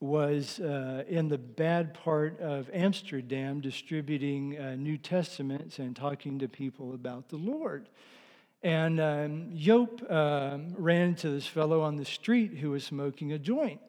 was 0.00 0.60
uh, 0.60 1.04
in 1.08 1.28
the 1.28 1.38
bad 1.38 1.94
part 1.94 2.38
of 2.40 2.68
Amsterdam 2.72 3.60
distributing 3.60 4.58
uh, 4.58 4.74
New 4.74 4.98
Testaments 4.98 5.78
and 5.78 5.96
talking 5.96 6.38
to 6.38 6.48
people 6.48 6.92
about 6.94 7.28
the 7.28 7.36
Lord. 7.36 7.88
And 8.62 9.00
um, 9.00 9.52
uh, 10.10 10.58
ran 10.76 11.08
into 11.08 11.30
this 11.30 11.46
fellow 11.46 11.82
on 11.82 11.96
the 11.96 12.04
street 12.04 12.54
who 12.54 12.70
was 12.70 12.84
smoking 12.84 13.32
a 13.32 13.38
joint. 13.38 13.80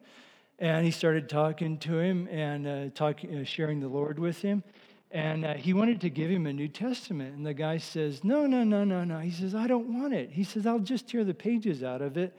And 0.58 0.84
he 0.84 0.90
started 0.90 1.28
talking 1.28 1.78
to 1.78 1.98
him 1.98 2.26
and 2.28 2.66
uh, 2.66 2.90
talking, 2.94 3.36
uh, 3.38 3.44
sharing 3.44 3.80
the 3.80 3.88
Lord 3.88 4.18
with 4.18 4.40
him. 4.40 4.62
And 5.10 5.44
uh, 5.44 5.54
he 5.54 5.72
wanted 5.72 6.00
to 6.02 6.10
give 6.10 6.30
him 6.30 6.46
a 6.46 6.52
New 6.52 6.68
Testament. 6.68 7.36
And 7.36 7.46
the 7.46 7.54
guy 7.54 7.78
says, 7.78 8.24
No, 8.24 8.46
no, 8.46 8.64
no, 8.64 8.84
no, 8.84 9.04
no. 9.04 9.18
He 9.18 9.30
says, 9.30 9.54
I 9.54 9.66
don't 9.66 10.00
want 10.00 10.14
it. 10.14 10.30
He 10.30 10.44
says, 10.44 10.66
I'll 10.66 10.78
just 10.78 11.08
tear 11.08 11.24
the 11.24 11.34
pages 11.34 11.82
out 11.82 12.02
of 12.02 12.16
it, 12.16 12.36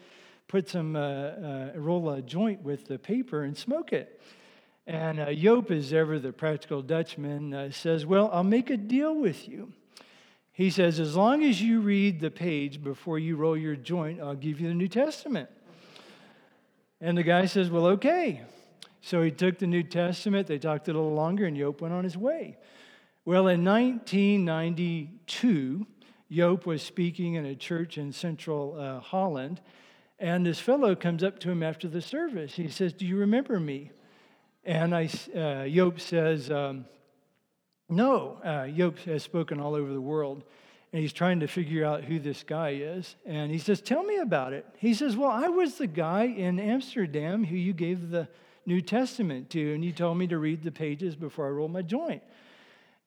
put 0.50 0.68
some, 0.68 0.98
uh, 0.98 1.00
uh, 1.00 1.72
roll 1.76 2.10
a 2.10 2.22
joint 2.22 2.62
with 2.64 2.88
the 2.88 3.00
paper 3.00 3.44
and 3.44 3.56
smoke 3.56 3.94
it. 3.94 4.20
And 4.88 5.20
uh, 5.20 5.28
Joop, 5.28 5.70
as 5.70 5.94
ever 5.94 6.18
the 6.18 6.34
practical 6.34 6.82
Dutchman, 6.82 7.54
uh, 7.54 7.70
says, 7.72 8.06
Well, 8.06 8.30
I'll 8.34 8.44
make 8.44 8.72
a 8.72 8.76
deal 8.76 9.16
with 9.16 9.48
you. 9.48 9.72
He 10.52 10.72
says, 10.72 11.00
As 11.00 11.16
long 11.16 11.44
as 11.44 11.62
you 11.62 11.82
read 11.82 12.20
the 12.20 12.32
page 12.32 12.84
before 12.84 13.20
you 13.20 13.36
roll 13.36 13.56
your 13.56 13.76
joint, 13.76 14.20
I'll 14.20 14.36
give 14.36 14.60
you 14.60 14.68
the 14.68 14.74
New 14.74 14.88
Testament. 14.88 15.50
And 17.00 17.16
the 17.16 17.24
guy 17.24 17.46
says, 17.46 17.70
Well, 17.70 17.86
okay. 17.86 18.42
So 19.02 19.22
he 19.22 19.30
took 19.30 19.60
the 19.60 19.68
New 19.68 19.84
Testament, 19.84 20.48
they 20.48 20.58
talked 20.58 20.88
a 20.88 20.94
little 20.94 21.14
longer, 21.14 21.46
and 21.46 21.56
Joop 21.56 21.82
went 21.82 21.94
on 21.94 22.04
his 22.04 22.18
way. 22.18 22.58
Well, 23.24 23.48
in 23.48 23.64
1992, 23.64 25.86
Joop 26.32 26.66
was 26.66 26.82
speaking 26.82 27.36
in 27.36 27.46
a 27.46 27.56
church 27.56 28.00
in 28.00 28.12
central 28.12 28.76
uh, 28.78 29.00
Holland, 29.00 29.62
and 30.20 30.46
this 30.46 30.60
fellow 30.60 30.96
comes 30.96 31.24
up 31.24 31.40
to 31.40 31.50
him 31.50 31.64
after 31.64 31.88
the 31.88 32.02
service. 32.02 32.54
He 32.54 32.68
says, 32.68 32.94
Do 32.94 33.06
you 33.06 33.18
remember 33.18 33.60
me? 33.60 33.92
And 34.66 34.94
I, 34.94 35.06
uh, 35.36 35.92
says, 35.98 36.52
um, 36.52 36.86
No. 37.88 38.40
Uh, 38.44 38.68
has 39.06 39.24
spoken 39.24 39.60
all 39.60 39.76
over 39.76 39.94
the 39.94 40.02
world, 40.02 40.44
and 40.92 41.02
he's 41.02 41.14
trying 41.14 41.40
to 41.40 41.48
figure 41.48 41.86
out 41.86 42.04
who 42.04 42.20
this 42.20 42.44
guy 42.44 42.72
is. 42.72 43.16
And 43.26 43.50
he 43.50 43.60
says, 43.60 43.82
Tell 43.82 44.04
me 44.04 44.18
about 44.18 44.54
it. 44.54 44.66
He 44.78 44.94
says, 44.94 45.16
Well, 45.16 45.32
I 45.32 45.48
was 45.48 45.76
the 45.76 45.88
guy 45.88 46.24
in 46.26 46.60
Amsterdam 46.60 47.46
who 47.46 47.56
you 47.56 47.74
gave 47.74 48.10
the 48.10 48.28
New 48.66 48.82
Testament 48.82 49.50
to, 49.52 49.74
and 49.74 49.84
you 49.84 49.94
told 49.94 50.18
me 50.18 50.28
to 50.28 50.38
read 50.38 50.64
the 50.64 50.72
pages 50.72 51.16
before 51.16 51.48
I 51.48 51.52
roll 51.52 51.70
my 51.70 51.82
joint. 51.82 52.22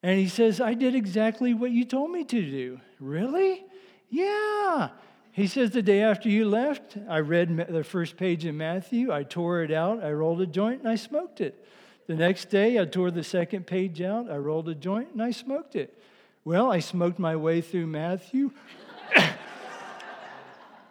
And 0.01 0.19
he 0.19 0.27
says, 0.27 0.59
I 0.59 0.73
did 0.73 0.95
exactly 0.95 1.53
what 1.53 1.71
you 1.71 1.85
told 1.85 2.11
me 2.11 2.25
to 2.25 2.41
do. 2.41 2.81
Really? 2.99 3.63
Yeah. 4.09 4.89
He 5.33 5.47
says, 5.47 5.71
the 5.71 5.81
day 5.81 6.01
after 6.03 6.29
you 6.29 6.47
left, 6.47 6.95
I 7.09 7.17
read 7.17 7.57
the 7.67 7.83
first 7.83 8.17
page 8.17 8.45
in 8.45 8.55
Matthew, 8.55 9.11
I 9.11 9.23
tore 9.23 9.63
it 9.63 9.71
out, 9.71 10.03
I 10.03 10.11
rolled 10.11 10.39
a 10.41 10.45
joint, 10.45 10.81
and 10.81 10.87
I 10.87 10.93
smoked 10.93 11.41
it. 11.41 11.65
The 12.05 12.13
next 12.13 12.51
day, 12.51 12.79
I 12.79 12.85
tore 12.85 13.09
the 13.09 13.23
second 13.23 13.65
page 13.65 13.99
out, 13.99 14.29
I 14.29 14.37
rolled 14.37 14.69
a 14.69 14.75
joint, 14.75 15.09
and 15.13 15.23
I 15.23 15.31
smoked 15.31 15.75
it. 15.75 15.99
Well, 16.45 16.71
I 16.71 16.77
smoked 16.77 17.17
my 17.17 17.35
way 17.35 17.61
through 17.61 17.87
Matthew. 17.87 18.51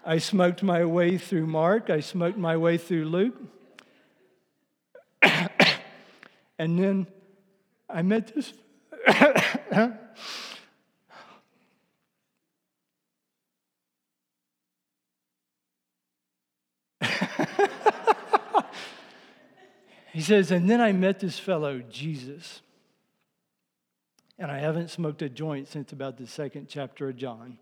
I 0.05 0.19
smoked 0.19 0.65
my 0.65 0.85
way 0.85 1.19
through 1.19 1.47
Mark. 1.47 1.89
I 1.89 2.01
smoked 2.01 2.37
my 2.37 2.57
way 2.57 2.79
through 2.79 3.05
Luke. 3.05 3.37
and 5.23 6.79
then 6.79 7.07
I 7.89 8.03
met 8.03 8.35
this. 8.35 8.53
He 20.12 20.21
says, 20.21 20.50
And 20.50 20.69
then 20.69 20.81
I 20.81 20.92
met 20.92 21.21
this 21.21 21.38
fellow, 21.38 21.81
Jesus. 21.90 22.61
And 24.38 24.50
I 24.50 24.59
haven't 24.59 24.90
smoked 24.90 25.23
a 25.23 25.28
joint 25.28 25.69
since 25.69 25.92
about 25.92 26.19
the 26.19 26.26
second 26.26 26.69
chapter 26.69 27.09
of 27.09 27.16
John. 27.16 27.59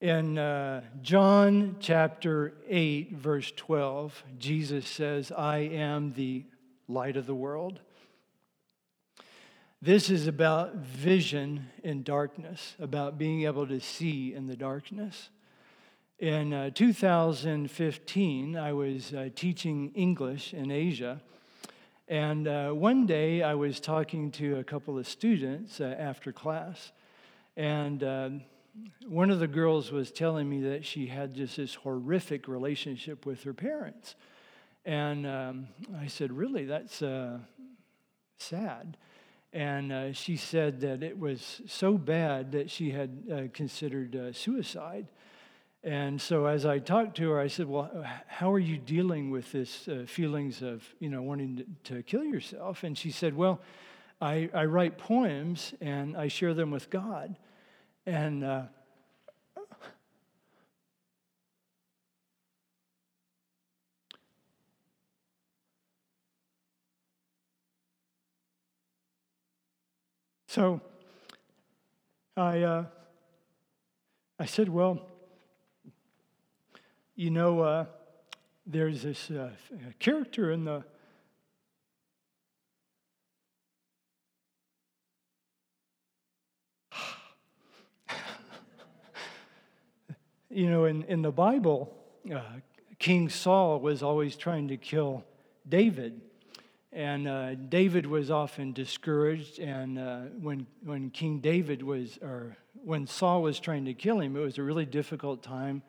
In 0.00 0.36
uh, 0.36 0.82
John 1.00 1.76
chapter 1.78 2.54
8, 2.68 3.12
verse 3.12 3.52
12, 3.52 4.24
Jesus 4.36 4.88
says, 4.88 5.30
I 5.30 5.58
am 5.58 6.12
the 6.14 6.44
light 6.88 7.16
of 7.16 7.26
the 7.26 7.36
world. 7.36 7.78
This 9.80 10.10
is 10.10 10.26
about 10.26 10.74
vision 10.74 11.70
in 11.84 12.02
darkness, 12.02 12.74
about 12.80 13.16
being 13.16 13.44
able 13.44 13.66
to 13.68 13.78
see 13.78 14.34
in 14.34 14.48
the 14.48 14.56
darkness. 14.56 15.30
In 16.22 16.52
uh, 16.52 16.70
2015, 16.70 18.56
I 18.56 18.72
was 18.72 19.12
uh, 19.12 19.30
teaching 19.34 19.90
English 19.96 20.54
in 20.54 20.70
Asia. 20.70 21.20
And 22.06 22.46
uh, 22.46 22.70
one 22.70 23.06
day 23.06 23.42
I 23.42 23.54
was 23.54 23.80
talking 23.80 24.30
to 24.30 24.60
a 24.60 24.62
couple 24.62 24.96
of 24.96 25.08
students 25.08 25.80
uh, 25.80 25.96
after 25.98 26.30
class. 26.30 26.92
And 27.56 28.04
uh, 28.04 28.30
one 29.08 29.32
of 29.32 29.40
the 29.40 29.48
girls 29.48 29.90
was 29.90 30.12
telling 30.12 30.48
me 30.48 30.60
that 30.60 30.84
she 30.84 31.08
had 31.08 31.34
just 31.34 31.56
this 31.56 31.74
horrific 31.74 32.46
relationship 32.46 33.26
with 33.26 33.42
her 33.42 33.52
parents. 33.52 34.14
And 34.84 35.26
um, 35.26 35.66
I 35.98 36.06
said, 36.06 36.30
Really? 36.30 36.66
That's 36.66 37.02
uh, 37.02 37.38
sad. 38.38 38.96
And 39.52 39.90
uh, 39.90 40.12
she 40.12 40.36
said 40.36 40.82
that 40.82 41.02
it 41.02 41.18
was 41.18 41.62
so 41.66 41.98
bad 41.98 42.52
that 42.52 42.70
she 42.70 42.92
had 42.92 43.50
considered 43.52 44.36
suicide. 44.36 45.08
And 45.84 46.20
so 46.20 46.46
as 46.46 46.64
I 46.64 46.78
talked 46.78 47.16
to 47.16 47.30
her, 47.30 47.40
I 47.40 47.48
said, 47.48 47.66
Well, 47.66 47.90
how 48.28 48.52
are 48.52 48.58
you 48.58 48.78
dealing 48.78 49.30
with 49.30 49.50
this 49.50 49.88
uh, 49.88 50.04
feelings 50.06 50.62
of, 50.62 50.84
you 51.00 51.08
know, 51.08 51.22
wanting 51.22 51.64
to, 51.84 52.02
kill 52.04 52.24
yourself? 52.24 52.84
And 52.84 52.96
she 52.96 53.10
said, 53.10 53.34
Well, 53.34 53.60
I, 54.20 54.48
I, 54.54 54.66
write 54.66 54.96
poems 54.96 55.74
and 55.80 56.16
I 56.16 56.28
share 56.28 56.54
them 56.54 56.70
with 56.70 56.88
God. 56.88 57.36
And 58.06 58.44
uh, 58.44 58.62
So 70.52 70.82
I, 72.36 72.60
uh, 72.60 72.84
I 74.38 74.44
said, 74.44 74.68
Well, 74.68 75.00
you 77.22 77.30
know, 77.30 77.60
uh, 77.60 77.86
there's 78.66 79.02
this 79.02 79.30
uh, 79.30 79.50
character 80.00 80.50
in 80.50 80.64
the 80.64 80.82
you 90.50 90.68
know, 90.68 90.86
in, 90.86 91.04
in 91.04 91.22
the 91.22 91.30
Bible, 91.30 91.94
uh, 92.34 92.40
King 92.98 93.28
Saul 93.28 93.78
was 93.78 94.02
always 94.02 94.34
trying 94.34 94.66
to 94.66 94.76
kill 94.76 95.22
David. 95.68 96.20
And 96.92 97.28
uh, 97.28 97.54
David 97.54 98.04
was 98.04 98.32
often 98.32 98.72
discouraged. 98.72 99.60
And 99.60 99.96
uh, 99.96 100.22
when, 100.40 100.66
when 100.82 101.10
King 101.10 101.38
David 101.38 101.84
was, 101.84 102.18
or 102.20 102.56
when 102.84 103.06
Saul 103.06 103.42
was 103.42 103.60
trying 103.60 103.84
to 103.84 103.94
kill 103.94 104.18
him, 104.18 104.34
it 104.36 104.40
was 104.40 104.58
a 104.58 104.62
really 104.64 104.86
difficult 104.86 105.44
time 105.44 105.82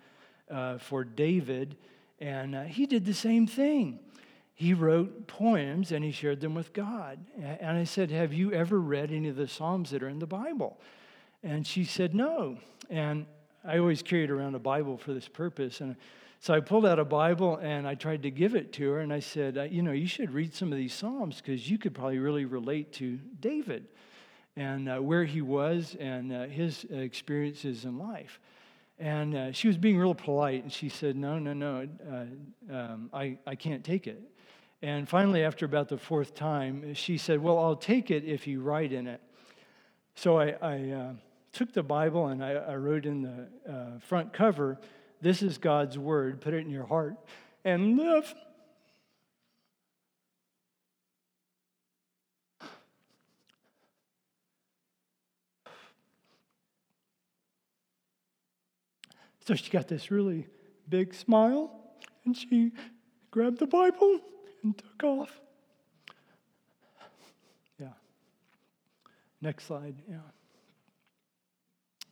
uh, 0.50 0.77
for 0.77 1.03
David. 1.03 1.75
And 2.19 2.55
uh, 2.55 2.63
he 2.63 2.85
did 2.85 3.05
the 3.05 3.13
same 3.13 3.47
thing. 3.47 4.00
He 4.55 4.73
wrote 4.73 5.27
poems 5.27 5.91
and 5.91 6.03
he 6.03 6.12
shared 6.12 6.39
them 6.39 6.53
with 6.53 6.73
God. 6.73 7.19
And 7.41 7.77
I 7.77 7.83
said, 7.85 8.12
Have 8.12 8.33
you 8.33 8.53
ever 8.53 8.79
read 8.79 9.12
any 9.12 9.29
of 9.29 9.36
the 9.36 9.47
Psalms 9.47 9.89
that 9.91 10.03
are 10.03 10.10
in 10.10 10.19
the 10.19 10.27
Bible? 10.27 10.79
And 11.41 11.65
she 11.65 11.84
said, 11.84 12.13
No. 12.13 12.58
And 12.89 13.25
I 13.65 13.79
always 13.79 14.03
carried 14.03 14.29
around 14.29 14.56
a 14.56 14.60
Bible 14.60 14.97
for 14.97 15.13
this 15.13 15.27
purpose. 15.27 15.82
And 15.82 15.95
so 16.39 16.53
I 16.53 16.60
pulled 16.60 16.86
out 16.86 16.99
a 16.99 17.06
Bible 17.06 17.58
and 17.58 17.88
I 17.88 17.95
tried 17.95 18.23
to 18.23 18.32
give 18.32 18.53
it 18.53 18.73
to 18.73 18.91
her, 18.91 18.99
and 18.99 19.13
I 19.13 19.19
said, 19.21 19.58
uh, 19.58 19.63
You 19.63 19.82
know, 19.82 19.91
you 19.91 20.08
should 20.08 20.32
read 20.32 20.53
some 20.53 20.71
of 20.71 20.77
these 20.77 20.93
Psalms 20.93 21.38
because 21.38 21.69
you 21.69 21.77
could 21.77 21.95
probably 21.95 22.19
really 22.19 22.45
relate 22.45 22.91
to 22.93 23.17
David 23.39 23.88
and 24.56 24.88
uh, 24.88 24.99
where 24.99 25.23
he 25.23 25.41
was 25.41 25.95
and 25.99 26.32
uh, 26.32 26.43
his 26.43 26.86
experiences 26.91 27.86
in 27.86 27.97
life. 27.97 28.39
And 29.04 29.36
uh, 29.36 29.52
she 29.52 29.68
was 29.68 29.78
being 29.78 29.98
real 29.98 30.16
polite, 30.16 30.63
and 30.63 30.72
she 30.72 30.88
said, 30.88 31.18
No, 31.18 31.38
no, 31.38 31.52
no, 31.52 31.89
uh, 32.10 32.74
um, 32.74 33.10
I, 33.12 33.38
I 33.46 33.54
can't 33.54 33.84
take 33.84 34.08
it. 34.08 34.22
And 34.82 35.10
finally, 35.10 35.44
after 35.44 35.66
about 35.66 35.89
the 35.89 35.98
fourth 35.98 36.34
time, 36.34 36.94
she 36.94 37.18
said, 37.18 37.42
Well, 37.44 37.60
I'll 37.60 37.76
take 37.76 38.12
it 38.12 38.24
if 38.24 38.48
you 38.48 38.62
write 38.62 38.94
in 38.94 39.08
it. 39.08 39.20
So 40.16 40.39
I, 40.39 40.56
I 40.62 40.92
uh, 40.92 41.13
took 41.52 41.74
the 41.74 41.84
Bible 41.84 42.28
and 42.28 42.42
I, 42.42 42.52
I 42.52 42.76
wrote 42.76 43.06
in 43.06 43.24
the 43.24 44.00
front 44.00 44.32
cover, 44.32 44.80
this 45.20 45.42
is 45.42 45.58
God's 45.58 45.98
word. 45.98 46.39
Put 46.39 46.54
it 46.54 46.66
in 46.66 46.70
your 46.70 46.86
heart 46.86 47.18
and 47.66 47.98
live. 47.98 48.34
So 59.45 59.56
she 59.56 59.69
got 59.69 59.88
this 59.88 60.10
really 60.10 60.47
big 60.88 61.13
smile 61.13 61.71
and 62.25 62.36
she 62.36 62.71
grabbed 63.32 63.60
the 63.60 63.67
Bible 63.67 64.19
and 64.63 64.77
took 64.77 65.03
off. 65.03 65.41
Yeah. 67.79 67.88
Next 69.41 69.65
slide. 69.65 69.95
Yeah. 70.10 70.17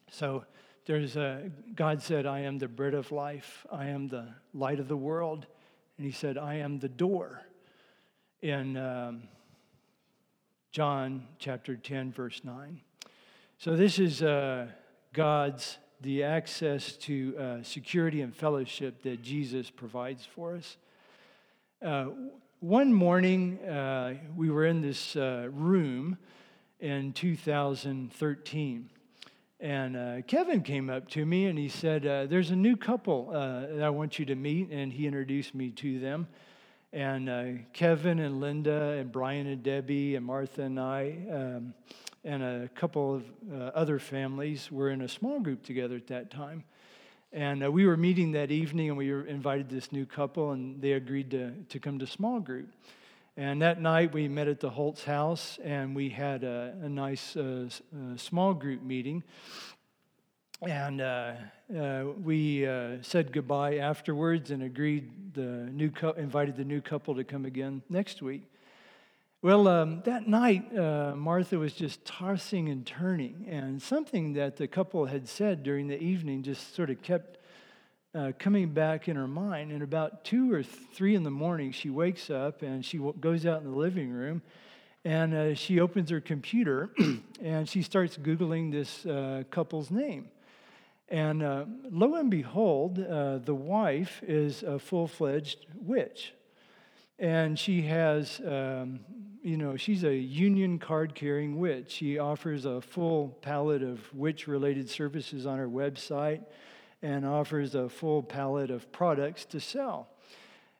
So 0.10 0.44
there's 0.86 1.16
a, 1.16 1.50
God 1.74 2.02
said, 2.02 2.26
I 2.26 2.42
am 2.42 2.58
the 2.58 2.68
bread 2.68 2.94
of 2.94 3.12
life, 3.12 3.66
I 3.72 3.88
am 3.88 4.08
the 4.08 4.28
light 4.54 4.80
of 4.80 4.88
the 4.88 4.98
world. 4.98 5.46
And 5.98 6.06
he 6.06 6.12
said, 6.12 6.38
I 6.38 6.56
am 6.56 6.80
the 6.80 6.90
door. 6.90 7.44
In 8.42 8.76
um, 8.76 9.24
John 10.72 11.28
chapter 11.38 11.76
10, 11.76 12.12
verse 12.12 12.42
9. 12.44 12.82
So 13.60 13.76
this 13.76 14.00
is 14.00 14.24
uh, 14.24 14.68
God's, 15.14 15.78
the 16.02 16.24
access 16.24 16.94
to 16.94 17.38
uh, 17.38 17.64
security 17.64 18.22
and 18.22 18.36
fellowship 18.36 19.04
that 19.04 19.22
Jesus 19.22 19.70
provides 19.70 20.26
for 20.26 20.56
us. 20.56 20.78
Uh, 21.82 22.08
one 22.60 22.92
morning, 22.94 23.60
uh, 23.60 24.16
we 24.36 24.50
were 24.50 24.66
in 24.66 24.82
this 24.82 25.16
uh, 25.16 25.48
room 25.52 26.18
in 26.80 27.14
2013 27.14 28.90
and 29.60 29.96
uh, 29.96 30.22
Kevin 30.26 30.64
came 30.64 30.90
up 30.90 31.08
to 31.10 31.24
me 31.24 31.46
and 31.46 31.56
he 31.58 31.70
said, 31.70 32.04
uh, 32.08 32.26
There's 32.26 32.50
a 32.50 32.56
new 32.56 32.76
couple 32.76 33.28
that 33.28 33.84
I 33.84 33.92
want 33.92 34.18
you 34.18 34.26
to 34.26 34.36
meet. 34.36 34.72
And 34.72 34.92
he 34.92 35.06
introduced 35.06 35.54
me 35.54 35.70
to 35.70 36.00
them. 36.00 36.28
And 36.92 37.72
Kevin 37.72 38.18
and 38.18 38.42
Linda 38.42 38.98
and 38.98 39.12
Brian 39.12 39.46
and 39.46 39.62
Debbie 39.62 40.16
and 40.16 40.26
Martha 40.26 40.64
and 40.64 40.80
I 40.80 41.16
um, 41.32 41.74
and 42.24 42.44
a 42.44 42.70
couple 42.76 43.16
of 43.16 43.24
uh, 43.52 43.72
other 43.74 44.00
families 44.00 44.72
were 44.72 44.90
in 44.90 45.02
a 45.02 45.08
small 45.08 45.40
group 45.40 45.64
together 45.64 45.96
at 45.96 46.08
that 46.08 46.30
time. 46.30 46.64
And 47.34 47.64
uh, 47.64 47.72
we 47.72 47.86
were 47.86 47.98
meeting 47.98 48.34
that 48.34 48.52
evening 48.52 48.90
and 48.90 48.98
we 48.98 49.12
invited 49.12 49.70
this 49.70 49.92
new 49.92 50.06
couple 50.06 50.52
and 50.52 50.82
they 50.82 50.94
agreed 50.94 51.32
to, 51.32 51.52
to 51.70 51.80
come 51.80 51.98
to 52.00 52.08
small 52.08 52.40
group. 52.40 52.70
And 53.38 53.62
that 53.62 53.82
night 53.82 54.14
we 54.14 54.28
met 54.28 54.50
at 54.50 54.60
the 54.60 54.70
Holtz 54.70 55.06
house 55.06 55.58
and 55.64 55.96
we 55.96 56.10
had 56.10 56.44
a, 56.44 56.76
a 56.84 56.90
nice 56.90 57.36
uh, 57.36 57.70
uh, 57.96 58.18
small 58.18 58.54
group 58.54 58.84
meeting. 58.84 59.24
And 60.62 61.02
uh, 61.02 61.34
uh 61.76 62.04
we 62.22 62.68
said 63.02 63.32
goodbye 63.32 63.78
afterwards 63.78 64.52
and 64.52 64.62
agreed 64.62 65.34
the 65.34 65.70
new 65.72 65.90
co- 65.90 66.12
invited 66.12 66.56
the 66.58 66.66
new 66.66 66.82
couple 66.82 67.16
to 67.16 67.24
come 67.24 67.46
again 67.46 67.82
next 67.90 68.22
week. 68.22 68.51
Well, 69.44 69.68
um, 69.68 70.04
that 70.06 70.28
night, 70.28 70.78
uh, 70.78 71.16
Martha 71.16 71.58
was 71.58 71.74
just 71.74 72.06
tossing 72.06 72.70
and 72.70 72.86
turning, 72.86 73.48
and 73.50 73.82
something 73.82 74.34
that 74.34 74.58
the 74.58 74.68
couple 74.68 75.08
had 75.08 75.28
said 75.28 75.64
during 75.64 75.88
the 75.88 76.00
evening 76.00 76.44
just 76.44 76.76
sort 76.76 76.92
of 76.92 77.02
kept 77.02 77.40
uh, 78.14 78.34
coming 78.38 78.70
back 78.70 79.08
in 79.08 79.16
her 79.16 79.28
mind. 79.28 79.72
And 79.72 79.82
about 79.82 80.24
two 80.24 80.54
or 80.54 80.62
three 80.62 81.16
in 81.16 81.24
the 81.24 81.32
morning, 81.32 81.72
she 81.72 81.90
wakes 81.90 82.30
up 82.30 82.62
and 82.62 82.86
she 82.86 83.00
goes 83.20 83.48
out 83.48 83.64
in 83.64 83.72
the 83.72 83.76
living 83.76 84.12
room 84.12 84.44
and 85.04 85.34
uh, 85.34 85.56
she 85.56 85.80
opens 85.80 86.12
her 86.12 86.22
computer 86.22 86.92
and 87.42 87.68
she 87.68 87.82
starts 87.82 88.18
Googling 88.18 88.72
this 88.72 89.08
uh, 89.08 89.42
couple's 89.50 89.90
name. 89.90 90.30
And 91.10 91.42
uh, 91.42 91.66
lo 91.90 92.14
and 92.14 92.30
behold, 92.30 93.00
uh, 93.00 93.40
the 93.40 93.56
wife 93.56 94.22
is 94.22 94.62
a 94.62 94.78
full 94.78 95.08
fledged 95.08 95.66
witch. 95.76 96.34
And 97.22 97.58
she 97.60 97.84
has, 97.84 98.42
um, 98.44 99.02
you 99.44 99.56
know, 99.56 99.78
she's 99.78 100.04
a 100.04 100.16
union 100.16 100.80
card 100.80 101.14
carrying 101.14 101.60
witch. 101.60 101.92
She 101.92 102.18
offers 102.18 102.66
a 102.66 102.82
full 102.82 103.38
palette 103.44 103.84
of 103.84 104.12
witch 104.12 104.48
related 104.48 104.90
services 104.90 105.46
on 105.46 105.60
her 105.60 105.70
website 105.70 106.44
and 107.04 107.24
offers 107.24 107.76
a 107.76 107.88
full 107.90 108.24
palette 108.24 108.72
of 108.72 108.92
products 108.92 109.46
to 109.46 109.60
sell. 109.60 110.10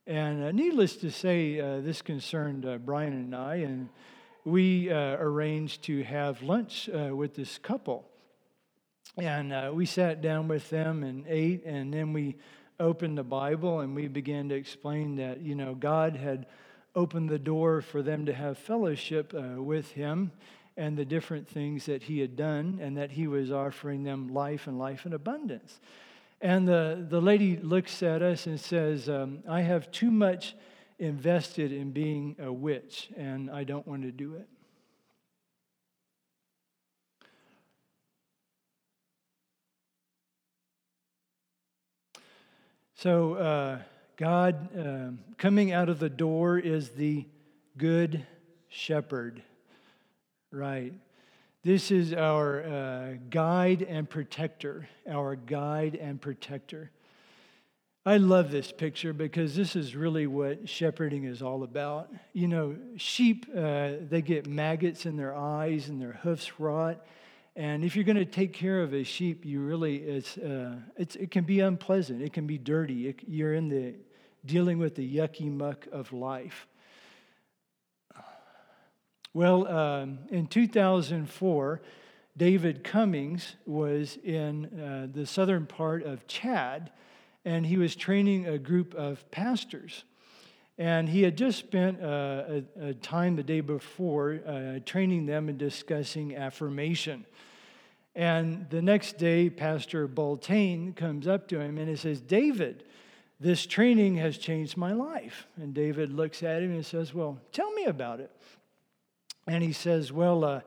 And 0.08 0.44
uh, 0.44 0.52
needless 0.52 0.96
to 0.98 1.12
say, 1.12 1.60
uh, 1.60 1.82
this 1.82 2.02
concerned 2.02 2.66
uh, 2.66 2.80
Brian 2.80 3.14
and 3.14 3.36
I, 3.36 3.58
and 3.58 3.90
we 4.44 4.92
uh, 4.92 5.18
arranged 5.18 5.84
to 5.84 6.02
have 6.02 6.42
lunch 6.42 6.90
uh, 6.90 7.16
with 7.16 7.36
this 7.36 7.60
couple. 7.60 8.10
And 9.16 9.54
uh, 9.54 9.72
we 9.72 9.86
sat 9.86 10.24
down 10.24 10.48
with 10.48 10.72
them 10.72 11.04
and 11.04 11.24
ate, 11.28 11.64
and 11.66 11.94
then 11.94 12.14
we 12.14 12.38
opened 12.82 13.18
the 13.18 13.24
Bible 13.24 13.80
and 13.80 13.96
we 13.96 14.08
began 14.08 14.50
to 14.50 14.56
explain 14.56 15.16
that, 15.16 15.40
you 15.42 15.56
know, 15.56 15.76
God 15.76 16.16
had 16.18 16.48
opened 16.96 17.30
the 17.30 17.40
door 17.40 17.82
for 17.82 18.02
them 18.02 18.26
to 18.26 18.34
have 18.34 18.58
fellowship 18.58 19.32
with 19.34 19.92
Him 19.92 20.32
and 20.76 20.98
the 20.98 21.06
different 21.06 21.48
things 21.48 21.86
that 21.86 22.04
He 22.04 22.20
had 22.20 22.36
done, 22.36 22.80
and 22.82 22.98
that 22.98 23.12
He 23.12 23.28
was 23.28 23.52
offering 23.52 24.04
them 24.04 24.34
life 24.34 24.68
and 24.68 24.80
life 24.80 25.06
in 25.06 25.14
abundance. 25.14 25.80
And 26.42 26.68
the, 26.68 27.06
the 27.08 27.22
lady 27.22 27.58
looks 27.58 28.02
at 28.02 28.22
us 28.22 28.48
and 28.48 28.60
says, 28.60 29.08
um, 29.08 29.44
I 29.48 29.62
have 29.62 29.92
too 29.92 30.10
much 30.10 30.56
invested 30.98 31.72
in 31.72 31.92
being 31.92 32.36
a 32.40 32.52
witch, 32.52 33.10
and 33.16 33.52
I 33.52 33.64
don't 33.64 33.86
want 33.88 34.04
to 34.04 34.12
do 34.12 34.36
it. 34.36 34.48
So, 43.02 43.34
uh, 43.34 43.80
God 44.16 44.78
uh, 44.78 45.10
coming 45.40 45.72
out 45.72 45.90
of 45.90 45.98
the 45.98 46.08
door 46.08 46.60
is 46.60 46.90
the 46.90 47.26
good 47.76 48.24
shepherd, 48.70 49.42
right? 50.52 50.94
This 51.64 51.90
is 51.90 52.14
our 52.14 52.62
uh, 52.62 53.14
guide 53.32 53.82
and 53.82 54.08
protector, 54.08 54.88
our 55.10 55.36
guide 55.36 55.96
and 55.96 56.22
protector. 56.22 56.92
I 58.06 58.18
love 58.18 58.52
this 58.52 58.72
picture 58.72 59.14
because 59.14 59.56
this 59.56 59.76
is 59.76 59.96
really 59.96 60.28
what 60.28 60.70
shepherding 60.70 61.24
is 61.24 61.42
all 61.42 61.64
about. 61.64 62.12
You 62.34 62.50
know, 62.50 62.76
sheep, 62.98 63.48
uh, 63.50 63.94
they 64.12 64.22
get 64.22 64.46
maggots 64.46 65.08
in 65.08 65.18
their 65.18 65.36
eyes 65.36 65.90
and 65.90 66.00
their 66.00 66.20
hoofs 66.22 66.60
rot. 66.60 67.04
And 67.56 67.84
if 67.84 67.96
you're 67.96 68.06
going 68.06 68.18
to 68.18 68.26
take 68.26 68.54
care 68.54 68.82
of 68.82 68.94
a 68.94 69.04
sheep, 69.04 69.46
you 69.46 69.60
really, 69.60 69.98
it's, 69.98 70.38
uh, 70.38 70.78
it's, 70.96 71.16
it 71.18 71.32
can 71.32 71.44
be 71.44 71.60
unpleasant. 71.60 72.22
It 72.22 72.32
can 72.32 72.48
be 72.48 72.58
dirty. 72.58 73.10
It, 73.10 73.20
you're 73.28 73.54
in 73.54 73.68
the, 73.68 73.96
dealing 74.46 74.78
with 74.78 74.96
the 74.96 75.18
yucky 75.18 75.52
muck 75.52 75.88
of 75.92 76.14
life. 76.14 76.68
Well, 79.34 79.68
um, 79.68 80.20
in 80.30 80.48
2004, 80.48 81.82
David 82.36 82.84
Cummings 82.84 83.56
was 83.66 84.18
in 84.24 84.66
uh, 84.66 85.08
the 85.12 85.26
southern 85.26 85.66
part 85.66 86.04
of 86.04 86.28
Chad, 86.28 86.92
and 87.46 87.66
he 87.66 87.78
was 87.78 87.96
training 87.96 88.48
a 88.48 88.58
group 88.58 88.94
of 88.94 89.30
pastors. 89.32 90.04
And 90.82 91.08
he 91.08 91.22
had 91.22 91.38
just 91.38 91.60
spent 91.60 92.02
uh, 92.02 92.64
a, 92.80 92.88
a, 92.88 92.94
time 92.96 93.36
the 93.36 93.44
day 93.44 93.62
before 93.62 94.40
uh, 94.48 94.80
training 94.84 95.28
them 95.28 95.48
and 95.48 95.56
discussing 95.56 96.36
affirmation. 96.36 97.28
And 98.16 98.68
the 98.72 98.82
next 98.82 99.20
day, 99.20 99.52
Pastor 99.52 100.08
Boltain 100.08 100.96
comes 100.96 101.28
up 101.28 101.48
to 101.50 101.60
him 101.60 101.78
and 101.78 101.88
he 101.88 101.96
says, 101.96 102.20
David, 102.20 102.84
this 103.40 103.68
training 103.68 104.16
has 104.16 104.40
changed 104.40 104.76
my 104.76 104.92
life. 104.92 105.46
And 105.56 105.76
David 105.76 106.14
looks 106.14 106.42
at 106.42 106.64
him 106.64 106.72
and 106.72 106.84
says, 106.84 107.14
Well, 107.14 107.38
tell 107.52 107.72
me 107.74 107.86
about 107.86 108.20
it. 108.20 108.32
And 109.46 109.64
he 109.64 109.74
says, 109.74 110.12
Well, 110.12 110.44
uh, 110.44 110.62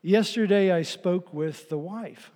yesterday 0.00 0.72
I 0.72 0.80
spoke 0.80 1.34
with 1.34 1.68
the 1.68 1.76
wife. 1.76 2.32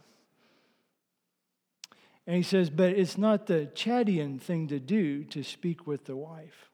And 2.26 2.36
he 2.36 2.42
says, 2.42 2.68
But 2.68 2.90
it's 2.90 3.16
not 3.16 3.46
the 3.46 3.70
Chadian 3.74 4.42
thing 4.42 4.68
to 4.68 4.78
do 4.78 5.24
to 5.24 5.42
speak 5.42 5.86
with 5.86 6.04
the 6.04 6.16
wife. 6.16 6.68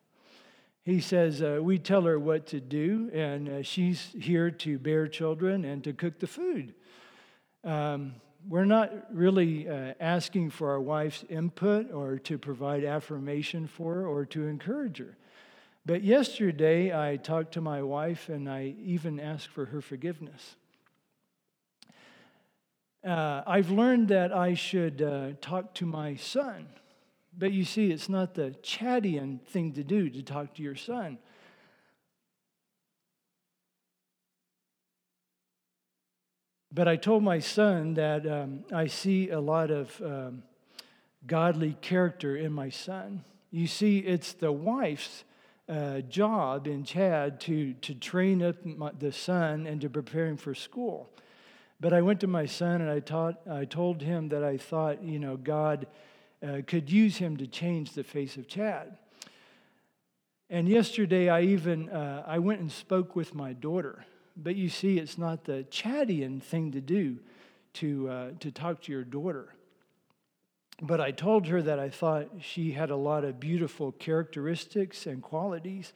He 0.91 1.01
says, 1.01 1.41
uh, 1.41 1.61
We 1.63 1.79
tell 1.79 2.03
her 2.03 2.19
what 2.19 2.47
to 2.49 2.59
do, 2.59 3.13
and 3.15 3.49
uh, 3.49 3.63
she's 3.63 4.13
here 4.19 4.51
to 4.51 4.77
bear 4.77 5.07
children 5.07 5.65
and 5.65 5.85
to 5.85 5.93
cook 5.93 6.19
the 6.19 6.27
food. 6.27 6.75
Um, 7.63 8.17
we're 8.49 8.65
not 8.65 8.91
really 9.15 9.69
uh, 9.69 9.95
asking 10.01 10.51
for 10.51 10.71
our 10.71 10.81
wife's 10.81 11.25
input 11.29 11.93
or 11.93 12.19
to 12.19 12.39
provide 12.39 12.83
affirmation 12.83 13.69
for 13.69 13.95
her 13.95 14.07
or 14.09 14.27
to 14.27 14.49
encourage 14.49 14.99
her. 14.99 15.17
But 15.87 16.03
yesterday, 16.03 16.93
I 16.93 17.19
talked 17.19 17.53
to 17.53 17.61
my 17.61 17.83
wife 17.85 18.29
and 18.29 18.51
I 18.51 18.75
even 18.83 19.21
asked 19.21 19.49
for 19.49 19.67
her 19.67 19.81
forgiveness. 19.81 20.57
Uh, 23.07 23.43
I've 23.47 23.71
learned 23.71 24.09
that 24.09 24.33
I 24.33 24.55
should 24.55 25.03
uh, 25.03 25.29
talk 25.41 25.73
to 25.75 25.87
my 25.87 26.17
son. 26.17 26.67
But 27.41 27.53
you 27.53 27.65
see, 27.65 27.91
it's 27.91 28.11
not 28.11 28.35
the 28.35 28.55
Chadian 28.63 29.41
thing 29.47 29.73
to 29.73 29.83
do 29.83 30.11
to 30.11 30.23
talk 30.23 30.55
to 30.57 30.63
your 30.63 30.77
son. 30.77 31.17
But 36.71 36.87
I 36.87 36.97
told 36.97 37.23
my 37.23 37.39
son 37.39 37.95
that 37.95 38.27
um, 38.31 38.65
I 38.71 38.89
see 38.89 39.31
a 39.31 39.41
lot 39.41 39.71
of 39.71 40.03
um, 40.03 40.43
godly 41.27 41.79
character 41.81 42.37
in 42.37 42.53
my 42.53 42.69
son. 42.69 43.25
You 43.51 43.67
see, 43.67 44.01
it's 44.01 44.35
the 44.35 44.53
wife's 44.53 45.25
uh, 45.67 46.01
job 46.01 46.67
in 46.67 46.85
Chad 46.85 47.41
to, 47.41 47.73
to 47.73 47.95
train 47.95 48.43
up 48.43 48.67
my, 48.67 48.91
the 48.99 49.13
son 49.13 49.67
and 49.67 49.81
to 49.81 49.89
prepare 49.89 50.27
him 50.27 50.37
for 50.37 50.55
school. 50.55 51.09
But 51.81 51.95
I 51.95 52.03
went 52.03 52.21
to 52.21 52.27
my 52.27 52.45
son 52.45 52.83
and 52.83 52.91
I, 52.91 53.01
taught, 53.01 53.41
I 53.51 53.65
told 53.65 54.03
him 54.03 54.29
that 54.29 54.45
I 54.45 54.59
thought, 54.59 55.03
you 55.03 55.19
know, 55.19 55.39
God 55.39 55.87
uh, 56.47 56.63
could 56.67 56.91
use 56.91 57.17
him 57.17 57.37
to 57.37 57.47
change 57.47 57.93
the 57.93 58.05
face 58.05 58.37
of 58.37 58.49
Chad. 58.49 58.97
And 60.49 60.69
yesterday 60.69 61.29
I 61.29 61.43
even 61.43 61.89
uh, 61.89 62.25
I 62.27 62.39
went 62.39 62.61
and 62.61 62.73
spoke 62.73 63.15
with 63.15 63.35
my 63.35 63.53
daughter. 63.53 64.05
But 64.37 64.57
you 64.57 64.69
see, 64.69 64.99
it's 64.99 65.19
not 65.19 65.45
the 65.45 65.67
Chadian 65.71 66.43
thing 66.43 66.73
to 66.73 66.81
do 66.81 67.19
to, 67.75 68.09
uh, 68.09 68.31
to 68.41 68.51
talk 68.51 68.83
to 68.83 68.93
your 68.93 69.05
daughter. 69.05 69.55
But 70.83 71.01
I 71.01 71.11
told 71.11 71.47
her 71.49 71.61
that 71.63 71.79
I 71.79 71.91
thought 71.91 72.29
she 72.41 72.73
had 72.73 72.91
a 72.91 72.97
lot 72.97 73.25
of 73.25 73.39
beautiful 73.39 73.93
characteristics 73.93 75.07
and 75.07 75.23
qualities, 75.23 75.93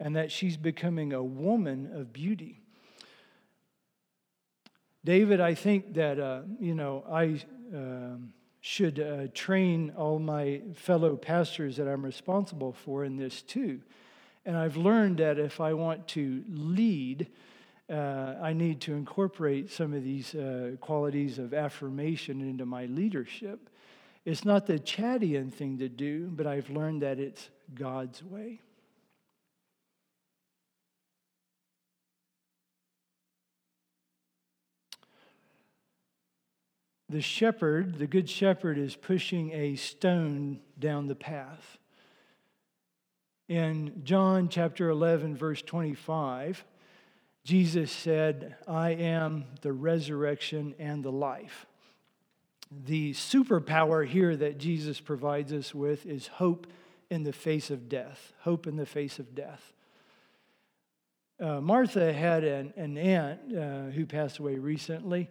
and 0.00 0.16
that 0.16 0.32
she's 0.32 0.56
becoming 0.56 1.12
a 1.12 1.22
woman 1.22 1.90
of 1.94 2.12
beauty. 2.12 2.60
David, 5.04 5.40
I 5.40 5.54
think 5.54 5.94
that, 5.94 6.18
uh, 6.18 6.42
you 6.58 6.74
know, 6.74 7.04
I 7.10 7.42
uh, 7.76 8.16
should 8.62 9.00
uh, 9.00 9.26
train 9.34 9.92
all 9.96 10.20
my 10.20 10.62
fellow 10.74 11.16
pastors 11.16 11.76
that 11.76 11.88
I'm 11.88 12.04
responsible 12.04 12.72
for 12.72 13.04
in 13.04 13.16
this 13.16 13.42
too. 13.42 13.80
And 14.46 14.56
I've 14.56 14.76
learned 14.76 15.18
that 15.18 15.38
if 15.38 15.60
I 15.60 15.74
want 15.74 16.06
to 16.08 16.44
lead, 16.48 17.26
uh, 17.90 18.36
I 18.40 18.52
need 18.52 18.80
to 18.82 18.94
incorporate 18.94 19.70
some 19.70 19.92
of 19.92 20.04
these 20.04 20.34
uh, 20.36 20.76
qualities 20.80 21.38
of 21.38 21.52
affirmation 21.52 22.40
into 22.40 22.64
my 22.64 22.86
leadership. 22.86 23.68
It's 24.24 24.44
not 24.44 24.66
the 24.66 24.78
Chadian 24.78 25.52
thing 25.52 25.78
to 25.78 25.88
do, 25.88 26.28
but 26.28 26.46
I've 26.46 26.70
learned 26.70 27.02
that 27.02 27.18
it's 27.18 27.50
God's 27.74 28.22
way. 28.22 28.60
The 37.12 37.20
shepherd, 37.20 37.98
the 37.98 38.06
good 38.06 38.28
shepherd, 38.28 38.78
is 38.78 38.96
pushing 38.96 39.52
a 39.52 39.76
stone 39.76 40.60
down 40.78 41.06
the 41.06 41.14
path. 41.14 41.78
In 43.48 44.02
John 44.02 44.48
chapter 44.48 44.88
11, 44.88 45.36
verse 45.36 45.62
25, 45.62 46.64
Jesus 47.44 47.92
said, 47.92 48.56
I 48.66 48.90
am 48.90 49.44
the 49.60 49.72
resurrection 49.72 50.74
and 50.78 51.04
the 51.04 51.12
life 51.12 51.66
the 52.86 53.12
superpower 53.12 54.06
here 54.06 54.34
that 54.34 54.58
Jesus 54.58 55.00
provides 55.00 55.52
us 55.52 55.74
with 55.74 56.06
is 56.06 56.26
hope 56.26 56.66
in 57.10 57.22
the 57.22 57.32
face 57.32 57.70
of 57.70 57.88
death. 57.88 58.32
Hope 58.40 58.66
in 58.66 58.76
the 58.76 58.86
face 58.86 59.18
of 59.18 59.34
death. 59.34 59.72
Uh, 61.38 61.60
Martha 61.60 62.12
had 62.12 62.44
an, 62.44 62.72
an 62.76 62.96
aunt 62.96 63.40
uh, 63.54 63.90
who 63.90 64.06
passed 64.06 64.38
away 64.38 64.56
recently, 64.56 65.28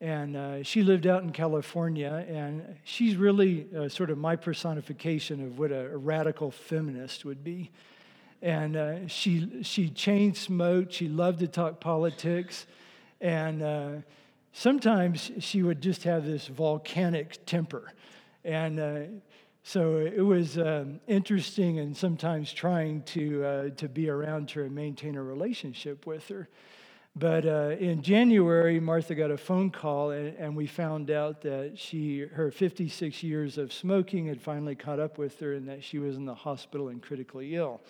and 0.00 0.36
uh, 0.36 0.62
she 0.62 0.82
lived 0.82 1.06
out 1.06 1.24
in 1.24 1.32
California, 1.32 2.24
and 2.28 2.76
she's 2.84 3.16
really 3.16 3.66
uh, 3.76 3.88
sort 3.88 4.10
of 4.10 4.18
my 4.18 4.36
personification 4.36 5.44
of 5.44 5.58
what 5.58 5.72
a, 5.72 5.90
a 5.92 5.96
radical 5.96 6.50
feminist 6.52 7.24
would 7.24 7.42
be. 7.42 7.70
And 8.40 8.76
uh, 8.76 9.08
she, 9.08 9.64
she 9.64 9.90
chain 9.90 10.34
smoked, 10.34 10.92
she 10.92 11.08
loved 11.08 11.40
to 11.40 11.48
talk 11.48 11.80
politics, 11.80 12.66
and 13.20 13.62
uh, 13.62 13.90
sometimes 14.52 15.32
she 15.40 15.64
would 15.64 15.80
just 15.80 16.04
have 16.04 16.24
this 16.24 16.46
volcanic 16.46 17.44
temper. 17.44 17.92
And 18.44 18.78
uh, 18.78 19.00
so 19.64 19.96
it 19.96 20.24
was 20.24 20.56
um, 20.58 21.00
interesting 21.08 21.80
and 21.80 21.96
sometimes 21.96 22.52
trying 22.52 23.02
to, 23.02 23.44
uh, 23.44 23.70
to 23.70 23.88
be 23.88 24.08
around 24.08 24.52
her 24.52 24.62
and 24.62 24.74
maintain 24.74 25.16
a 25.16 25.22
relationship 25.22 26.06
with 26.06 26.28
her. 26.28 26.48
But 27.18 27.46
uh, 27.46 27.74
in 27.80 28.02
January, 28.02 28.78
Martha 28.78 29.12
got 29.16 29.32
a 29.32 29.36
phone 29.36 29.70
call, 29.70 30.12
and, 30.12 30.36
and, 30.36 30.54
we 30.54 30.68
found 30.68 31.10
out 31.10 31.40
that 31.40 31.72
she, 31.76 32.20
her 32.20 32.52
56 32.52 33.24
years 33.24 33.58
of 33.58 33.72
smoking 33.72 34.26
had 34.26 34.40
finally 34.40 34.76
caught 34.76 35.00
up 35.00 35.18
with 35.18 35.40
her, 35.40 35.54
and 35.54 35.68
that 35.68 35.82
she 35.82 35.98
was 35.98 36.14
in 36.14 36.26
the 36.26 36.34
hospital 36.34 36.88
and 36.88 37.02
critically 37.02 37.56
ill. 37.56 37.80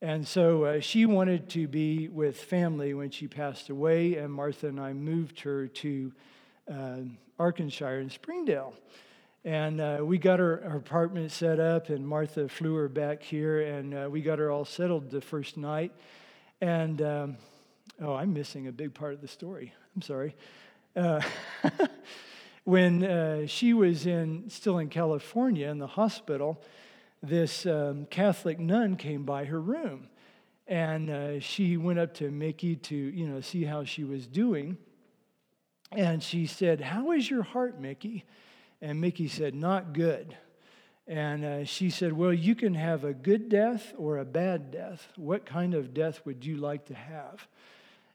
And 0.00 0.28
so 0.28 0.64
uh, 0.64 0.80
she 0.80 1.06
wanted 1.06 1.48
to 1.50 1.66
be 1.66 2.06
with 2.06 2.36
family 2.36 2.94
when 2.94 3.10
she 3.10 3.26
passed 3.26 3.68
away, 3.68 4.14
and 4.14 4.32
Martha 4.32 4.68
and 4.68 4.78
I 4.78 4.92
moved 4.92 5.40
her 5.40 5.66
to 5.66 6.12
uh, 6.72 6.96
Arkansas 7.40 7.94
in 7.94 8.10
Springdale. 8.10 8.74
And 9.44 9.80
uh, 9.80 9.98
we 10.02 10.18
got 10.18 10.38
her, 10.38 10.58
her, 10.58 10.76
apartment 10.76 11.32
set 11.32 11.58
up, 11.58 11.88
and 11.88 12.06
Martha 12.06 12.48
flew 12.48 12.76
her 12.76 12.88
back 12.88 13.24
here, 13.24 13.62
and 13.62 13.92
uh, 13.92 14.08
we 14.08 14.20
got 14.20 14.38
her 14.38 14.52
all 14.52 14.64
settled 14.64 15.10
the 15.10 15.20
first 15.20 15.56
night. 15.56 15.90
And 16.60 17.02
um, 17.02 17.36
oh, 18.00 18.14
I'm 18.14 18.32
missing 18.32 18.66
a 18.66 18.72
big 18.72 18.94
part 18.94 19.14
of 19.14 19.20
the 19.20 19.28
story. 19.28 19.72
I'm 19.94 20.02
sorry. 20.02 20.34
Uh, 20.94 21.20
when 22.64 23.04
uh, 23.04 23.46
she 23.46 23.72
was 23.72 24.06
in, 24.06 24.48
still 24.48 24.78
in 24.78 24.88
California 24.88 25.68
in 25.68 25.78
the 25.78 25.86
hospital, 25.86 26.62
this 27.22 27.66
um, 27.66 28.06
Catholic 28.06 28.58
nun 28.58 28.96
came 28.96 29.24
by 29.24 29.44
her 29.44 29.60
room, 29.60 30.08
and 30.66 31.10
uh, 31.10 31.40
she 31.40 31.76
went 31.76 31.98
up 31.98 32.14
to 32.14 32.30
Mickey 32.30 32.76
to, 32.76 32.96
you 32.96 33.26
know, 33.26 33.40
see 33.40 33.64
how 33.64 33.84
she 33.84 34.04
was 34.04 34.26
doing. 34.26 34.76
And 35.92 36.22
she 36.22 36.46
said, 36.46 36.80
"How 36.80 37.12
is 37.12 37.30
your 37.30 37.42
heart, 37.42 37.80
Mickey?" 37.80 38.24
And 38.80 39.00
Mickey 39.00 39.28
said, 39.28 39.54
Not 39.54 39.92
good. 39.92 40.36
And 41.06 41.44
uh, 41.44 41.64
she 41.64 41.90
said, 41.90 42.12
Well, 42.12 42.32
you 42.32 42.54
can 42.54 42.74
have 42.74 43.04
a 43.04 43.14
good 43.14 43.48
death 43.48 43.94
or 43.96 44.18
a 44.18 44.24
bad 44.24 44.70
death. 44.70 45.08
What 45.16 45.46
kind 45.46 45.74
of 45.74 45.94
death 45.94 46.20
would 46.24 46.44
you 46.44 46.56
like 46.56 46.86
to 46.86 46.94
have? 46.94 47.46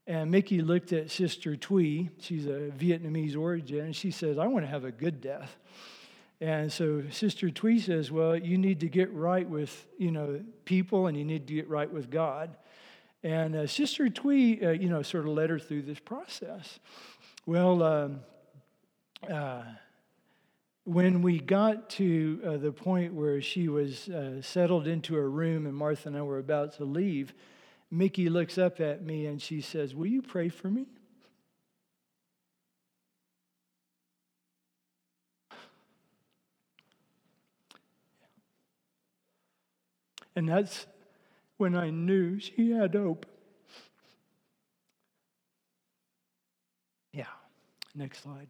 And 0.08 0.32
Mickey 0.32 0.62
looked 0.62 0.94
at 0.94 1.12
Sister 1.12 1.56
Tui. 1.56 2.10
She's 2.20 2.46
a 2.46 2.72
Vietnamese 2.78 3.38
origin. 3.38 3.80
And 3.80 3.96
she 3.96 4.12
says, 4.12 4.38
I 4.38 4.48
want 4.48 4.66
to 4.66 4.70
have 4.70 4.84
a 4.84 4.92
good 4.92 5.22
death. 5.22 5.58
And 6.40 6.74
so 6.74 7.04
Sister 7.12 7.52
Tui 7.52 7.80
says, 7.80 8.12
Well, 8.12 8.36
you 8.36 8.58
need 8.58 8.80
to 8.80 8.90
get 8.90 9.14
right 9.14 9.48
with 9.48 9.88
you 9.98 10.12
know, 10.12 10.42
people 10.66 11.08
and 11.08 11.16
you 11.16 11.24
need 11.24 11.48
to 11.48 11.54
get 11.54 11.70
right 11.70 11.92
with 11.92 12.10
God. 12.10 12.56
And 13.24 13.56
uh, 13.56 13.68
Sister 13.68 14.10
Tui, 14.10 14.66
uh, 14.66 14.72
you 14.72 14.90
know, 14.90 15.04
sort 15.04 15.28
of 15.28 15.34
led 15.34 15.52
her 15.52 15.60
through 15.60 15.84
this 15.84 16.00
process. 16.00 16.80
Well, 17.46 17.84
um, 17.84 18.22
uh, 19.32 19.62
when 20.84 21.22
we 21.22 21.40
got 21.40 21.92
to 21.92 22.42
uh, 22.44 22.58
the 22.58 22.72
point 22.72 23.14
where 23.14 23.40
she 23.40 23.68
was 23.68 24.10
uh, 24.10 24.42
settled 24.42 24.88
into 24.88 25.14
her 25.14 25.30
room 25.30 25.68
and 25.68 25.76
Martha 25.76 26.08
and 26.08 26.18
I 26.18 26.24
were 26.24 26.40
about 26.40 26.74
to 26.78 26.86
leave, 26.86 27.36
Mickey 27.92 28.30
looks 28.30 28.58
up 28.58 28.80
at 28.80 29.04
me 29.04 29.26
and 29.26 29.42
she 29.42 29.60
says, 29.60 29.94
Will 29.94 30.08
you 30.08 30.22
pray 30.22 30.48
for 30.48 30.70
me? 30.70 30.88
And 40.34 40.48
that's 40.48 40.88
when 41.58 41.76
I 41.76 41.90
knew 41.90 42.40
she 42.40 42.72
had 42.72 42.96
hope. 42.96 43.26
Yeah, 47.12 47.26
next 47.94 48.24
slide. 48.24 48.48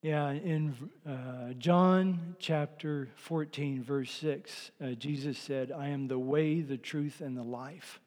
Yeah, 0.00 0.30
in 0.30 0.76
uh, 1.04 1.54
John 1.54 2.36
chapter 2.38 3.08
14, 3.16 3.82
verse 3.82 4.12
6, 4.12 4.70
uh, 4.80 4.90
Jesus 4.90 5.36
said, 5.36 5.72
I 5.72 5.88
am 5.88 6.06
the 6.06 6.20
way, 6.20 6.60
the 6.60 6.76
truth, 6.76 7.20
and 7.20 7.36
the 7.36 7.42
life. 7.42 7.98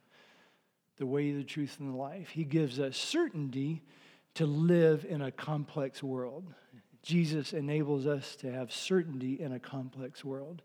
The 0.96 1.06
way, 1.06 1.34
the 1.34 1.44
truth, 1.44 1.76
and 1.82 1.94
the 1.94 1.98
life. 1.98 2.30
He 2.30 2.46
gives 2.46 2.80
us 2.80 2.96
certainty 2.96 3.84
to 4.36 4.46
live 4.46 5.06
in 5.10 5.22
a 5.22 5.32
complex 5.32 6.02
world. 6.02 6.54
Jesus 7.04 7.52
enables 7.52 8.08
us 8.08 8.38
to 8.38 8.50
have 8.50 8.72
certainty 8.72 9.42
in 9.42 9.52
a 9.52 9.60
complex 9.60 10.24
world. 10.24 10.62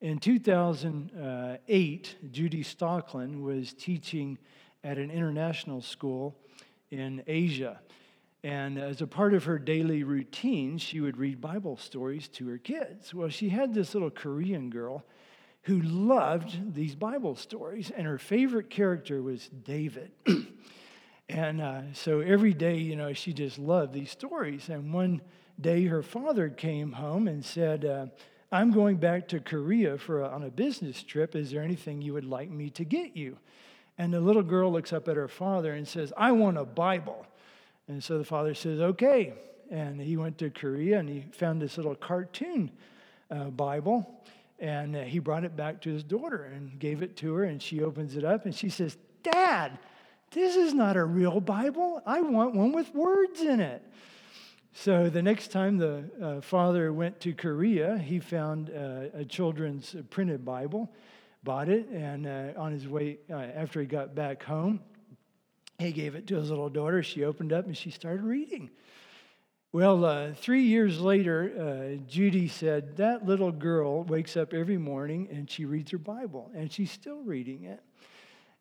In 0.00 0.18
2008, 0.18 2.16
Judy 2.32 2.64
Stocklin 2.64 3.42
was 3.42 3.74
teaching 3.74 4.38
at 4.82 4.98
an 4.98 5.12
international 5.12 5.82
school 5.82 6.34
in 6.90 7.22
Asia. 7.28 7.78
And 8.44 8.78
as 8.78 9.02
a 9.02 9.06
part 9.06 9.34
of 9.34 9.44
her 9.44 9.58
daily 9.58 10.04
routine, 10.04 10.78
she 10.78 11.00
would 11.00 11.16
read 11.16 11.40
Bible 11.40 11.76
stories 11.76 12.28
to 12.28 12.48
her 12.48 12.58
kids. 12.58 13.12
Well, 13.12 13.28
she 13.28 13.48
had 13.48 13.74
this 13.74 13.94
little 13.94 14.10
Korean 14.10 14.70
girl 14.70 15.04
who 15.62 15.82
loved 15.82 16.74
these 16.74 16.94
Bible 16.94 17.34
stories, 17.34 17.90
and 17.90 18.06
her 18.06 18.18
favorite 18.18 18.70
character 18.70 19.20
was 19.22 19.48
David. 19.48 20.12
and 21.28 21.60
uh, 21.60 21.82
so 21.92 22.20
every 22.20 22.54
day, 22.54 22.76
you 22.76 22.94
know, 22.94 23.12
she 23.12 23.32
just 23.32 23.58
loved 23.58 23.92
these 23.92 24.10
stories. 24.10 24.68
And 24.68 24.92
one 24.92 25.20
day, 25.60 25.86
her 25.86 26.02
father 26.02 26.48
came 26.48 26.92
home 26.92 27.26
and 27.26 27.44
said, 27.44 27.84
uh, 27.84 28.06
I'm 28.52 28.70
going 28.70 28.96
back 28.96 29.28
to 29.28 29.40
Korea 29.40 29.98
for 29.98 30.22
a, 30.22 30.28
on 30.28 30.44
a 30.44 30.50
business 30.50 31.02
trip. 31.02 31.34
Is 31.34 31.50
there 31.50 31.62
anything 31.62 32.00
you 32.00 32.14
would 32.14 32.24
like 32.24 32.50
me 32.50 32.70
to 32.70 32.84
get 32.84 33.16
you? 33.16 33.36
And 33.98 34.14
the 34.14 34.20
little 34.20 34.44
girl 34.44 34.72
looks 34.72 34.92
up 34.92 35.08
at 35.08 35.16
her 35.16 35.28
father 35.28 35.74
and 35.74 35.86
says, 35.86 36.12
I 36.16 36.32
want 36.32 36.56
a 36.56 36.64
Bible. 36.64 37.26
And 37.88 38.04
so 38.04 38.18
the 38.18 38.24
father 38.24 38.54
says, 38.54 38.80
okay. 38.80 39.32
And 39.70 40.00
he 40.00 40.16
went 40.16 40.38
to 40.38 40.50
Korea 40.50 40.98
and 40.98 41.08
he 41.08 41.24
found 41.32 41.60
this 41.60 41.76
little 41.76 41.94
cartoon 41.94 42.70
uh, 43.30 43.44
Bible. 43.44 44.22
And 44.58 44.96
uh, 44.96 45.02
he 45.02 45.18
brought 45.18 45.44
it 45.44 45.56
back 45.56 45.80
to 45.82 45.90
his 45.92 46.04
daughter 46.04 46.44
and 46.44 46.78
gave 46.78 47.02
it 47.02 47.16
to 47.18 47.34
her. 47.34 47.44
And 47.44 47.62
she 47.62 47.82
opens 47.82 48.16
it 48.16 48.24
up 48.24 48.44
and 48.44 48.54
she 48.54 48.68
says, 48.68 48.96
Dad, 49.22 49.78
this 50.30 50.56
is 50.56 50.74
not 50.74 50.96
a 50.96 51.04
real 51.04 51.40
Bible. 51.40 52.02
I 52.04 52.20
want 52.20 52.54
one 52.54 52.72
with 52.72 52.94
words 52.94 53.40
in 53.40 53.60
it. 53.60 53.82
So 54.74 55.08
the 55.08 55.22
next 55.22 55.50
time 55.50 55.78
the 55.78 56.04
uh, 56.22 56.40
father 56.40 56.92
went 56.92 57.20
to 57.20 57.32
Korea, 57.32 57.98
he 57.98 58.20
found 58.20 58.70
uh, 58.70 59.18
a 59.18 59.24
children's 59.24 59.96
printed 60.10 60.44
Bible, 60.44 60.92
bought 61.42 61.68
it, 61.68 61.88
and 61.88 62.26
uh, 62.26 62.52
on 62.56 62.72
his 62.72 62.86
way, 62.86 63.18
uh, 63.30 63.36
after 63.36 63.80
he 63.80 63.86
got 63.86 64.14
back 64.14 64.42
home, 64.42 64.80
he 65.78 65.92
gave 65.92 66.16
it 66.16 66.26
to 66.26 66.36
his 66.36 66.50
little 66.50 66.68
daughter. 66.68 67.02
She 67.02 67.24
opened 67.24 67.52
up 67.52 67.66
and 67.66 67.76
she 67.76 67.90
started 67.90 68.22
reading. 68.22 68.70
Well, 69.70 70.04
uh, 70.04 70.32
three 70.34 70.62
years 70.62 70.98
later, 70.98 71.52
uh, 71.56 72.02
Judy 72.08 72.48
said 72.48 72.96
that 72.96 73.26
little 73.26 73.52
girl 73.52 74.02
wakes 74.02 74.36
up 74.36 74.52
every 74.52 74.78
morning 74.78 75.28
and 75.30 75.48
she 75.48 75.66
reads 75.66 75.90
her 75.92 75.98
Bible, 75.98 76.50
and 76.54 76.72
she's 76.72 76.90
still 76.90 77.20
reading 77.20 77.64
it. 77.64 77.80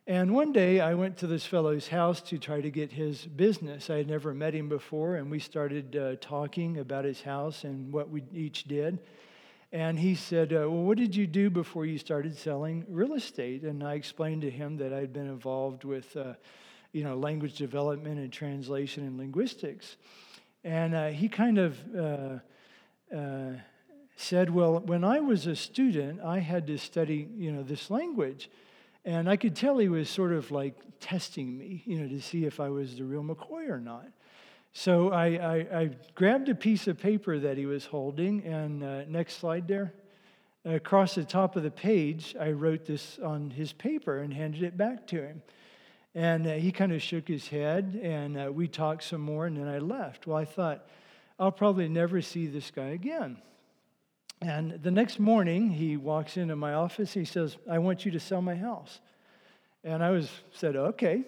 And 0.10 0.34
one 0.34 0.52
day 0.52 0.80
I 0.80 0.96
went 0.96 1.18
to 1.18 1.28
this 1.28 1.46
fellow's 1.46 1.88
house 1.88 2.20
to 2.22 2.40
try 2.40 2.62
to 2.62 2.72
get 2.72 2.92
his 2.92 3.28
business. 3.28 3.92
I 3.92 3.98
had 3.98 4.08
never 4.08 4.34
met 4.34 4.56
him 4.56 4.68
before, 4.68 5.18
and 5.18 5.30
we 5.30 5.38
started 5.38 5.96
uh, 5.96 6.16
talking 6.20 6.80
about 6.80 7.06
his 7.06 7.22
house 7.22 7.64
and 7.64 7.94
what 7.94 8.10
we 8.10 8.24
each 8.34 8.64
did. 8.64 8.98
And 9.72 10.00
he 10.00 10.16
said, 10.16 10.52
uh, 10.52 10.66
Well, 10.68 10.82
what 10.82 10.98
did 10.98 11.16
you 11.16 11.28
do 11.28 11.52
before 11.52 11.86
you 11.86 12.00
started 12.00 12.36
selling 12.36 12.86
real 12.90 13.14
estate? 13.14 13.62
And 13.62 13.84
I 13.84 13.94
explained 13.94 14.42
to 14.42 14.50
him 14.50 14.78
that 14.78 14.94
I'd 14.94 15.14
been 15.14 15.28
involved 15.28 15.84
with, 15.84 16.18
uh, 16.18 16.34
you 16.92 17.04
know, 17.04 17.16
language 17.16 17.60
development 17.60 18.18
and 18.18 18.34
translation 18.34 19.06
and 19.06 19.16
linguistics. 19.16 19.98
And 20.64 20.96
uh, 20.96 21.10
he 21.10 21.30
kind 21.30 21.60
of 21.60 21.78
uh, 21.96 22.40
uh, 23.16 23.52
said, 24.16 24.50
Well, 24.50 24.80
when 24.80 25.04
I 25.04 25.20
was 25.20 25.46
a 25.46 25.56
student, 25.56 26.20
I 26.22 26.40
had 26.40 26.66
to 26.66 26.80
study, 26.80 27.30
you 27.38 27.52
know, 27.52 27.62
this 27.62 27.92
language. 27.92 28.50
And 29.06 29.30
I 29.30 29.38
could 29.38 29.56
tell 29.56 29.78
he 29.78 29.90
was 29.90 30.10
sort 30.10 30.34
of 30.34 30.52
like 30.52 30.76
testing 31.00 31.58
me, 31.58 31.84
you 31.86 32.00
know, 32.00 32.08
to 32.08 32.22
see 32.22 32.46
if 32.46 32.60
I 32.60 32.70
was 32.70 32.98
the 32.98 33.06
real 33.06 33.24
McCoy 33.24 33.70
or 33.70 33.80
not. 33.80 34.08
So 34.74 35.12
I, 35.12 35.26
I, 35.26 35.56
I 35.80 35.90
grabbed 36.16 36.50
a 36.50 36.56
piece 36.56 36.88
of 36.88 37.00
paper 37.00 37.40
that 37.40 37.58
he 37.58 37.66
was 37.66 37.86
holding, 37.86 38.44
and 38.44 38.84
uh, 38.84 39.06
next 39.06 39.38
slide 39.40 39.68
there. 39.68 39.94
Across 40.66 41.16
the 41.16 41.24
top 41.24 41.56
of 41.56 41.64
the 41.64 41.72
page, 41.72 42.36
I 42.40 42.52
wrote 42.52 42.86
this 42.86 43.18
on 43.20 43.50
his 43.50 43.74
paper 43.74 44.20
and 44.20 44.34
handed 44.34 44.62
it 44.64 44.78
back 44.78 45.08
to 45.08 45.22
him. 45.22 45.42
And 46.14 46.46
uh, 46.46 46.54
he 46.54 46.72
kind 46.72 46.92
of 46.92 47.02
shook 47.02 47.28
his 47.28 47.48
head, 47.48 48.00
and 48.04 48.38
uh, 48.38 48.52
we 48.52 48.68
talked 48.68 49.04
some 49.04 49.22
more, 49.22 49.46
and 49.46 49.58
then 49.58 49.68
I 49.68 49.80
left. 49.80 50.28
Well, 50.28 50.38
I 50.38 50.46
thought, 50.46 50.86
I'll 51.40 51.52
probably 51.52 51.88
never 51.88 52.22
see 52.22 52.48
this 52.48 52.72
guy 52.72 52.90
again. 52.90 53.38
And 54.42 54.82
the 54.82 54.92
next 54.92 55.20
morning, 55.20 55.70
he 55.70 55.98
walks 55.98 56.38
into 56.38 56.56
my 56.56 56.74
office. 56.74 57.14
He 57.14 57.26
says, 57.26 57.58
I 57.70 57.80
want 57.80 58.06
you 58.06 58.12
to 58.12 58.20
sell 58.20 58.42
my 58.42 58.56
house. 58.56 59.00
And 59.84 60.04
I 60.04 60.12
was 60.12 60.30
said, 60.54 60.76
okay. 60.76 61.24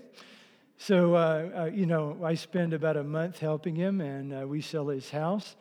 So, 0.78 1.16
uh, 1.16 1.50
uh, 1.56 1.66
you 1.66 1.86
know, 1.86 2.18
I 2.24 2.36
spend 2.36 2.74
about 2.74 2.98
a 2.98 3.04
month 3.04 3.40
helping 3.40 3.76
him, 3.76 4.02
and 4.02 4.34
uh, 4.34 4.48
we 4.48 4.62
sell 4.62 4.88
his 4.88 5.10
house. 5.10 5.56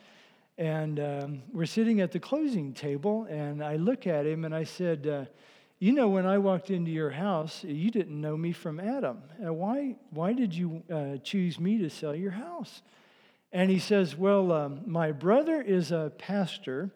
And 0.56 1.00
um, 1.00 1.42
we're 1.52 1.66
sitting 1.66 2.00
at 2.00 2.12
the 2.12 2.20
closing 2.20 2.72
table, 2.72 3.24
and 3.24 3.62
I 3.62 3.76
look 3.76 4.06
at 4.06 4.26
him 4.26 4.44
and 4.44 4.54
I 4.54 4.64
said, 4.64 5.06
uh, 5.06 5.24
You 5.78 5.92
know, 5.92 6.08
when 6.08 6.26
I 6.26 6.38
walked 6.38 6.70
into 6.70 6.90
your 6.90 7.10
house, 7.10 7.64
you 7.64 7.90
didn't 7.90 8.20
know 8.20 8.36
me 8.36 8.52
from 8.52 8.78
Adam. 8.78 9.22
Uh, 9.44 9.52
why, 9.52 9.96
why 10.10 10.32
did 10.32 10.54
you 10.54 10.82
uh, 10.92 11.16
choose 11.24 11.58
me 11.58 11.78
to 11.78 11.90
sell 11.90 12.14
your 12.14 12.32
house? 12.32 12.82
And 13.52 13.70
he 13.70 13.78
says, 13.78 14.16
Well, 14.16 14.52
um, 14.52 14.82
my 14.86 15.12
brother 15.12 15.60
is 15.60 15.92
a 15.92 16.12
pastor, 16.18 16.90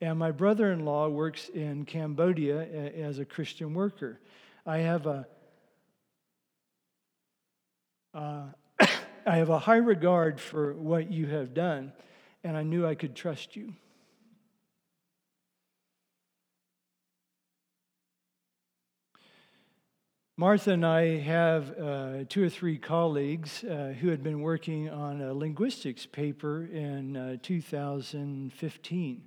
and 0.00 0.18
my 0.18 0.30
brother 0.30 0.72
in 0.72 0.84
law 0.84 1.08
works 1.08 1.48
in 1.48 1.84
Cambodia 1.84 2.60
as 2.96 3.18
a 3.18 3.24
Christian 3.24 3.74
worker. 3.74 4.20
I 4.66 4.78
have 4.78 5.06
a 5.06 5.26
uh, 8.12 8.44
I 9.26 9.36
have 9.36 9.50
a 9.50 9.58
high 9.58 9.76
regard 9.76 10.40
for 10.40 10.72
what 10.74 11.10
you 11.10 11.26
have 11.26 11.52
done, 11.54 11.92
and 12.44 12.56
I 12.56 12.62
knew 12.62 12.86
I 12.86 12.94
could 12.94 13.14
trust 13.14 13.56
you. 13.56 13.74
Martha 20.38 20.72
and 20.72 20.84
I 20.84 21.18
have 21.20 21.78
uh, 21.78 22.24
two 22.28 22.44
or 22.44 22.50
three 22.50 22.76
colleagues 22.76 23.64
uh, 23.64 23.94
who 23.98 24.08
had 24.08 24.22
been 24.22 24.42
working 24.42 24.90
on 24.90 25.22
a 25.22 25.32
linguistics 25.32 26.04
paper 26.04 26.66
in 26.66 27.16
uh, 27.16 27.36
2015. 27.42 29.22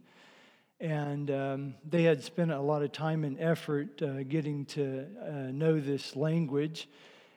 And 0.80 1.30
um, 1.30 1.76
they 1.88 2.04
had 2.04 2.24
spent 2.24 2.52
a 2.52 2.60
lot 2.60 2.84
of 2.84 2.92
time 2.92 3.26
and 3.26 3.38
effort 3.40 4.02
uh, 4.02 4.24
getting 4.24 4.66
to 4.66 5.06
uh, 5.22 5.32
know 5.52 5.80
this 5.80 6.16
language 6.16 6.88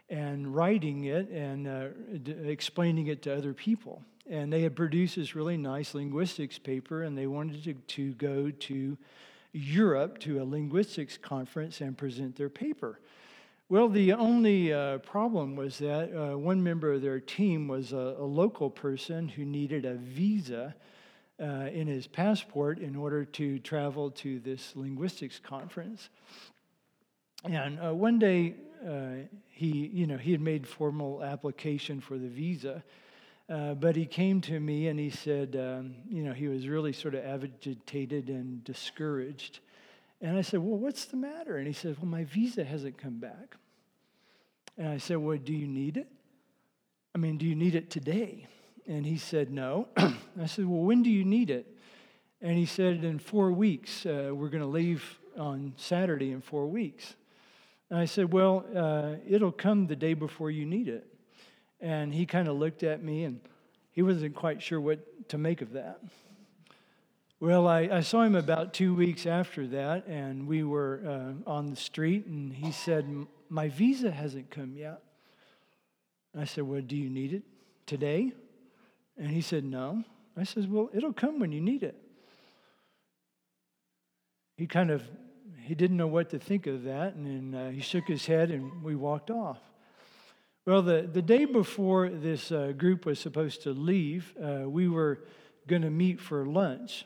and 0.09 0.55
writing 0.55 1.05
it 1.05 1.29
and 1.31 1.67
uh, 1.67 1.89
d- 2.23 2.37
explaining 2.45 3.09
it 3.09 3.23
to 3.23 3.37
other 3.37 3.53
people. 3.53 4.03
And 4.31 4.53
they 4.53 4.63
had 4.63 4.77
produced 4.77 5.17
this 5.17 5.35
really 5.35 5.57
nice 5.57 5.95
linguistics 5.95 6.59
paper, 6.59 7.03
and 7.03 7.19
they 7.19 7.27
wanted 7.27 7.65
to, 7.65 7.75
to 7.75 8.13
go 8.15 8.51
to 8.51 8.97
Europe 9.53 10.19
to 10.21 10.41
a 10.41 10.45
linguistics 10.45 11.19
conference 11.19 11.81
and 11.81 11.99
present 11.99 12.37
their 12.37 12.49
paper. 12.49 13.01
Well, 13.69 13.89
the 13.89 14.13
only 14.13 14.73
uh, 14.73 14.99
problem 14.99 15.57
was 15.57 15.79
that 15.79 16.13
uh, 16.15 16.39
one 16.39 16.63
member 16.63 16.93
of 16.93 17.03
their 17.03 17.21
team 17.21 17.69
was 17.69 17.93
a, 17.93 18.17
a 18.19 18.25
local 18.25 18.71
person 18.71 19.29
who 19.29 19.45
needed 19.45 19.85
a 19.85 19.95
visa 19.95 20.75
uh, 21.41 21.69
in 21.73 21.87
his 21.87 22.07
passport 22.07 22.79
in 22.79 22.97
order 22.97 23.25
to 23.25 23.59
travel 23.61 24.11
to 24.11 24.41
this 24.41 24.75
linguistics 24.75 25.39
conference. 25.39 26.09
And 27.45 27.79
uh, 27.81 27.95
one 27.95 28.19
day, 28.19 28.55
uh, 28.87 29.27
he, 29.49 29.91
you 29.93 30.07
know, 30.07 30.17
he 30.17 30.33
had 30.33 30.41
made 30.41 30.67
formal 30.67 31.23
application 31.23 32.01
for 32.01 32.19
the 32.19 32.29
visa, 32.29 32.83
uh, 33.49 33.75
but 33.75 33.97
he 33.97 34.07
came 34.07 34.41
to 34.43 34.59
me 34.61 34.89
and 34.89 34.99
he 34.99 35.11
said, 35.11 35.57
um, 35.57 35.95
you 36.09 36.23
know, 36.23 36.33
he 36.33 36.49
was 36.49 36.69
really 36.69 36.93
sort 36.93 37.15
of 37.15 37.25
agitated 37.25 38.29
and 38.29 38.63
discouraged. 38.65 39.59
And 40.21 40.37
I 40.39 40.43
said, 40.43 40.61
well, 40.61 40.79
what's 40.79 41.07
the 41.07 41.17
matter? 41.17 41.57
And 41.57 41.67
he 41.67 41.73
said, 41.73 41.97
well, 41.99 42.07
my 42.07 42.25
visa 42.25 42.65
hasn't 42.65 42.97
come 42.97 43.19
back. 43.19 43.57
And 44.79 44.89
I 44.89 44.99
said, 44.99 45.19
well, 45.19 45.37
do 45.37 45.53
you 45.53 45.67
need 45.67 45.97
it? 45.97 46.09
I 47.15 47.19
mean, 47.19 47.37
do 47.37 47.47
you 47.47 47.55
need 47.55 47.75
it 47.75 47.91
today? 47.91 48.47
And 48.87 49.07
he 49.07 49.17
said, 49.17 49.51
no. 49.51 49.89
I 49.97 50.47
said, 50.47 50.67
well, 50.67 50.83
when 50.83 51.03
do 51.03 51.11
you 51.11 51.25
need 51.25 51.51
it? 51.51 51.67
And 52.41 52.59
he 52.59 52.67
said, 52.67 53.05
in 53.05 53.19
four 53.19 53.53
weeks. 53.53 54.05
Uh, 54.05 54.31
we're 54.35 54.49
going 54.49 54.63
to 54.63 54.67
leave 54.67 55.19
on 55.39 55.75
Saturday 55.77 56.33
in 56.33 56.41
four 56.41 56.67
weeks. 56.67 57.15
And 57.93 58.01
I 58.01 58.07
said, 58.07 58.33
Well, 58.33 58.65
uh, 58.75 59.17
it'll 59.29 59.53
come 59.53 59.87
the 59.87 59.97
day 59.97 60.15
before 60.15 60.51
you 60.51 60.65
need 60.65 60.89
it. 60.89 61.07
And 61.79 62.15
he 62.15 62.25
kind 62.25 62.49
of 62.49 62.57
looked 62.57 62.83
at 62.83 63.03
me 63.03 63.25
and 63.25 63.39
he 63.91 64.01
wasn't 64.01 64.35
quite 64.35 64.63
sure 64.63 64.81
what 64.81 65.29
to 65.29 65.37
make 65.37 65.61
of 65.61 65.73
that. 65.73 66.01
Well, 67.39 67.67
I, 67.67 67.81
I 67.93 68.01
saw 68.01 68.23
him 68.23 68.35
about 68.35 68.73
two 68.73 68.95
weeks 68.95 69.27
after 69.27 69.67
that, 69.67 70.07
and 70.07 70.47
we 70.47 70.63
were 70.63 71.03
uh, 71.05 71.51
on 71.51 71.71
the 71.71 71.77
street, 71.77 72.25
and 72.25 72.53
he 72.53 72.71
said, 72.71 73.05
My 73.51 73.69
visa 73.69 74.11
hasn't 74.11 74.49
come 74.51 74.75
yet. 74.75 75.03
I 76.39 76.47
said, 76.47 76.65
Well, 76.65 76.81
do 76.81 76.97
you 76.97 77.11
need 77.11 77.35
it 77.35 77.43
today? 77.85 78.33
And 79.17 79.31
he 79.31 79.41
said, 79.41 79.65
No. 79.65 80.05
I 80.37 80.45
said, 80.45 80.71
Well, 80.71 80.91
it'll 80.95 81.13
come 81.13 81.39
when 81.39 81.53
you 81.53 81.61
need 81.61 81.83
it. 81.83 81.97
He 84.57 84.67
kind 84.67 84.91
of 84.91 85.03
he 85.63 85.75
didn't 85.75 85.97
know 85.97 86.09
what 86.09 86.31
to 86.31 86.39
think 86.39 86.67
of 86.67 86.85
that, 86.85 87.15
and 87.15 87.55
uh, 87.55 87.69
he 87.69 87.81
shook 87.81 88.09
his 88.09 88.27
head, 88.27 88.51
and 88.51 88.83
we 88.83 88.97
walked 88.97 89.31
off. 89.31 89.59
Well, 90.67 90.83
the, 90.83 91.03
the 91.03 91.23
day 91.23 91.45
before 91.45 92.09
this 92.09 92.53
uh, 92.53 92.73
group 92.77 93.07
was 93.07 93.19
supposed 93.19 93.63
to 93.63 93.71
leave, 93.71 94.35
uh, 94.43 94.69
we 94.69 94.89
were 94.89 95.25
going 95.67 95.83
to 95.83 95.91
meet 95.91 96.21
for 96.21 96.45
lunch. 96.45 97.05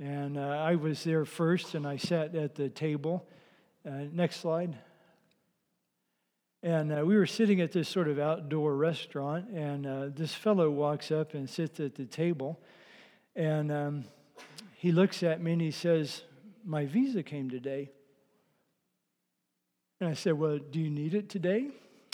And 0.00 0.38
uh, 0.38 0.42
I 0.42 0.76
was 0.76 1.02
there 1.02 1.24
first, 1.24 1.74
and 1.74 1.86
I 1.86 1.96
sat 1.96 2.34
at 2.34 2.54
the 2.54 2.68
table. 2.68 3.26
Uh, 3.86 4.04
next 4.12 4.40
slide. 4.40 4.76
And 6.62 6.92
uh, 6.92 7.04
we 7.04 7.16
were 7.16 7.26
sitting 7.26 7.60
at 7.60 7.72
this 7.72 7.88
sort 7.88 8.08
of 8.08 8.18
outdoor 8.18 8.74
restaurant, 8.74 9.48
and 9.50 10.14
this 10.14 10.34
fellow 10.34 10.70
walks 10.70 11.10
up 11.10 11.34
and 11.34 11.48
sits 11.48 11.78
at 11.80 11.94
the 11.94 12.04
table. 12.04 12.58
And 13.36 13.70
um, 13.70 14.04
he 14.74 14.90
looks 14.90 15.22
at 15.22 15.40
me 15.40 15.52
and 15.52 15.60
he 15.60 15.70
says, 15.70 16.22
my 16.68 16.84
visa 16.84 17.22
came 17.22 17.48
today. 17.48 17.90
And 20.00 20.10
I 20.10 20.14
said, 20.14 20.34
Well, 20.34 20.58
do 20.58 20.78
you 20.78 20.90
need 20.90 21.14
it 21.14 21.28
today? 21.28 21.68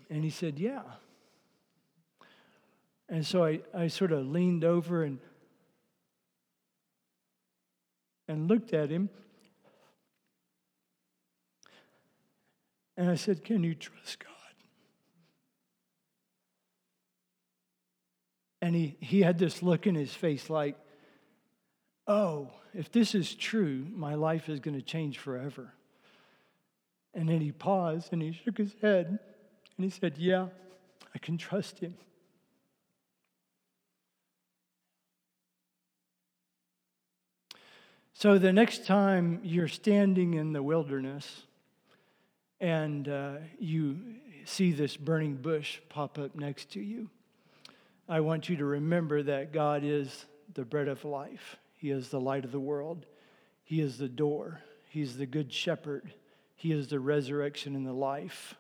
And 0.09 0.23
he 0.23 0.31
said, 0.31 0.59
Yeah. 0.59 0.83
And 3.09 3.27
so 3.27 3.45
I, 3.45 3.61
I 3.75 3.89
sort 3.89 4.13
of 4.13 4.27
leaned 4.27 4.65
over 4.65 5.03
and 5.03 5.19
and 8.29 8.49
looked 8.49 8.73
at 8.73 8.91
him. 8.91 9.11
And 12.97 13.11
I 13.11 13.17
said, 13.17 13.45
Can 13.45 13.65
you 13.65 13.75
trust 13.75 14.21
God? 14.21 14.34
And 18.65 18.75
he, 18.75 18.97
he 18.99 19.21
had 19.21 19.39
this 19.39 19.63
look 19.63 19.87
in 19.87 19.95
his 19.95 20.15
face 20.15 20.49
like, 20.49 20.75
Oh, 22.07 22.49
if 22.73 22.91
this 22.91 23.15
is 23.15 23.35
true, 23.35 23.87
my 23.95 24.15
life 24.15 24.49
is 24.49 24.59
going 24.59 24.75
to 24.75 24.81
change 24.81 25.19
forever. 25.19 25.75
And 27.13 27.29
then 27.29 27.43
he 27.43 27.53
paused 27.53 28.15
and 28.15 28.23
he 28.23 28.33
shook 28.33 28.57
his 28.57 28.75
head 28.81 29.19
and 29.77 29.85
he 29.85 29.91
said, 29.91 30.17
Yeah, 30.17 30.47
I 31.15 31.19
can 31.19 31.37
trust 31.37 31.79
him. 31.81 31.95
So 38.15 38.39
the 38.39 38.55
next 38.55 38.87
time 38.87 39.41
you're 39.43 39.69
standing 39.69 40.33
in 40.33 40.55
the 40.55 40.63
wilderness 40.63 41.43
and 42.63 43.11
uh, 43.11 43.35
you 43.59 43.99
see 44.47 44.73
this 44.73 44.97
burning 44.97 45.35
bush 45.35 45.81
pop 45.91 46.19
up 46.19 46.35
next 46.35 46.71
to 46.71 46.81
you, 46.81 47.11
I 48.09 48.21
want 48.21 48.49
you 48.49 48.57
to 48.57 48.65
remember 48.65 49.23
that 49.23 49.53
God 49.53 49.83
is 49.83 50.27
the 50.53 50.65
bread 50.65 50.89
of 50.89 51.05
life. 51.05 51.57
He 51.77 51.91
is 51.91 52.09
the 52.09 52.21
light 52.21 52.45
of 52.45 52.53
the 52.53 52.61
world. 52.61 53.07
He 53.63 53.81
is 53.81 53.97
the 53.97 54.09
door. 54.09 54.61
He's 54.89 55.17
the 55.17 55.27
good 55.27 55.53
shepherd. 55.53 56.13
He 56.55 56.73
is 56.73 56.89
the 56.89 57.01
resurrection 57.01 57.75
and 57.75 57.87
the 57.87 57.93
life. 57.95 58.55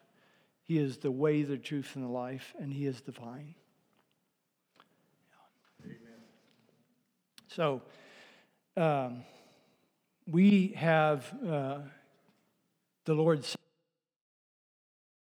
He 0.62 0.78
is 0.78 0.96
the 0.98 1.10
way, 1.10 1.42
the 1.42 1.58
truth, 1.58 1.92
and 1.94 2.04
the 2.04 2.08
life, 2.08 2.54
and 2.58 2.72
He 2.72 2.86
is 2.86 3.02
the 3.02 3.12
vine. 3.12 3.54
Amen. 5.84 5.96
So, 7.48 7.82
um, 8.76 9.24
we 10.26 10.68
have 10.76 11.30
uh, 11.46 11.78
the 13.04 13.12
Lord's 13.12 13.54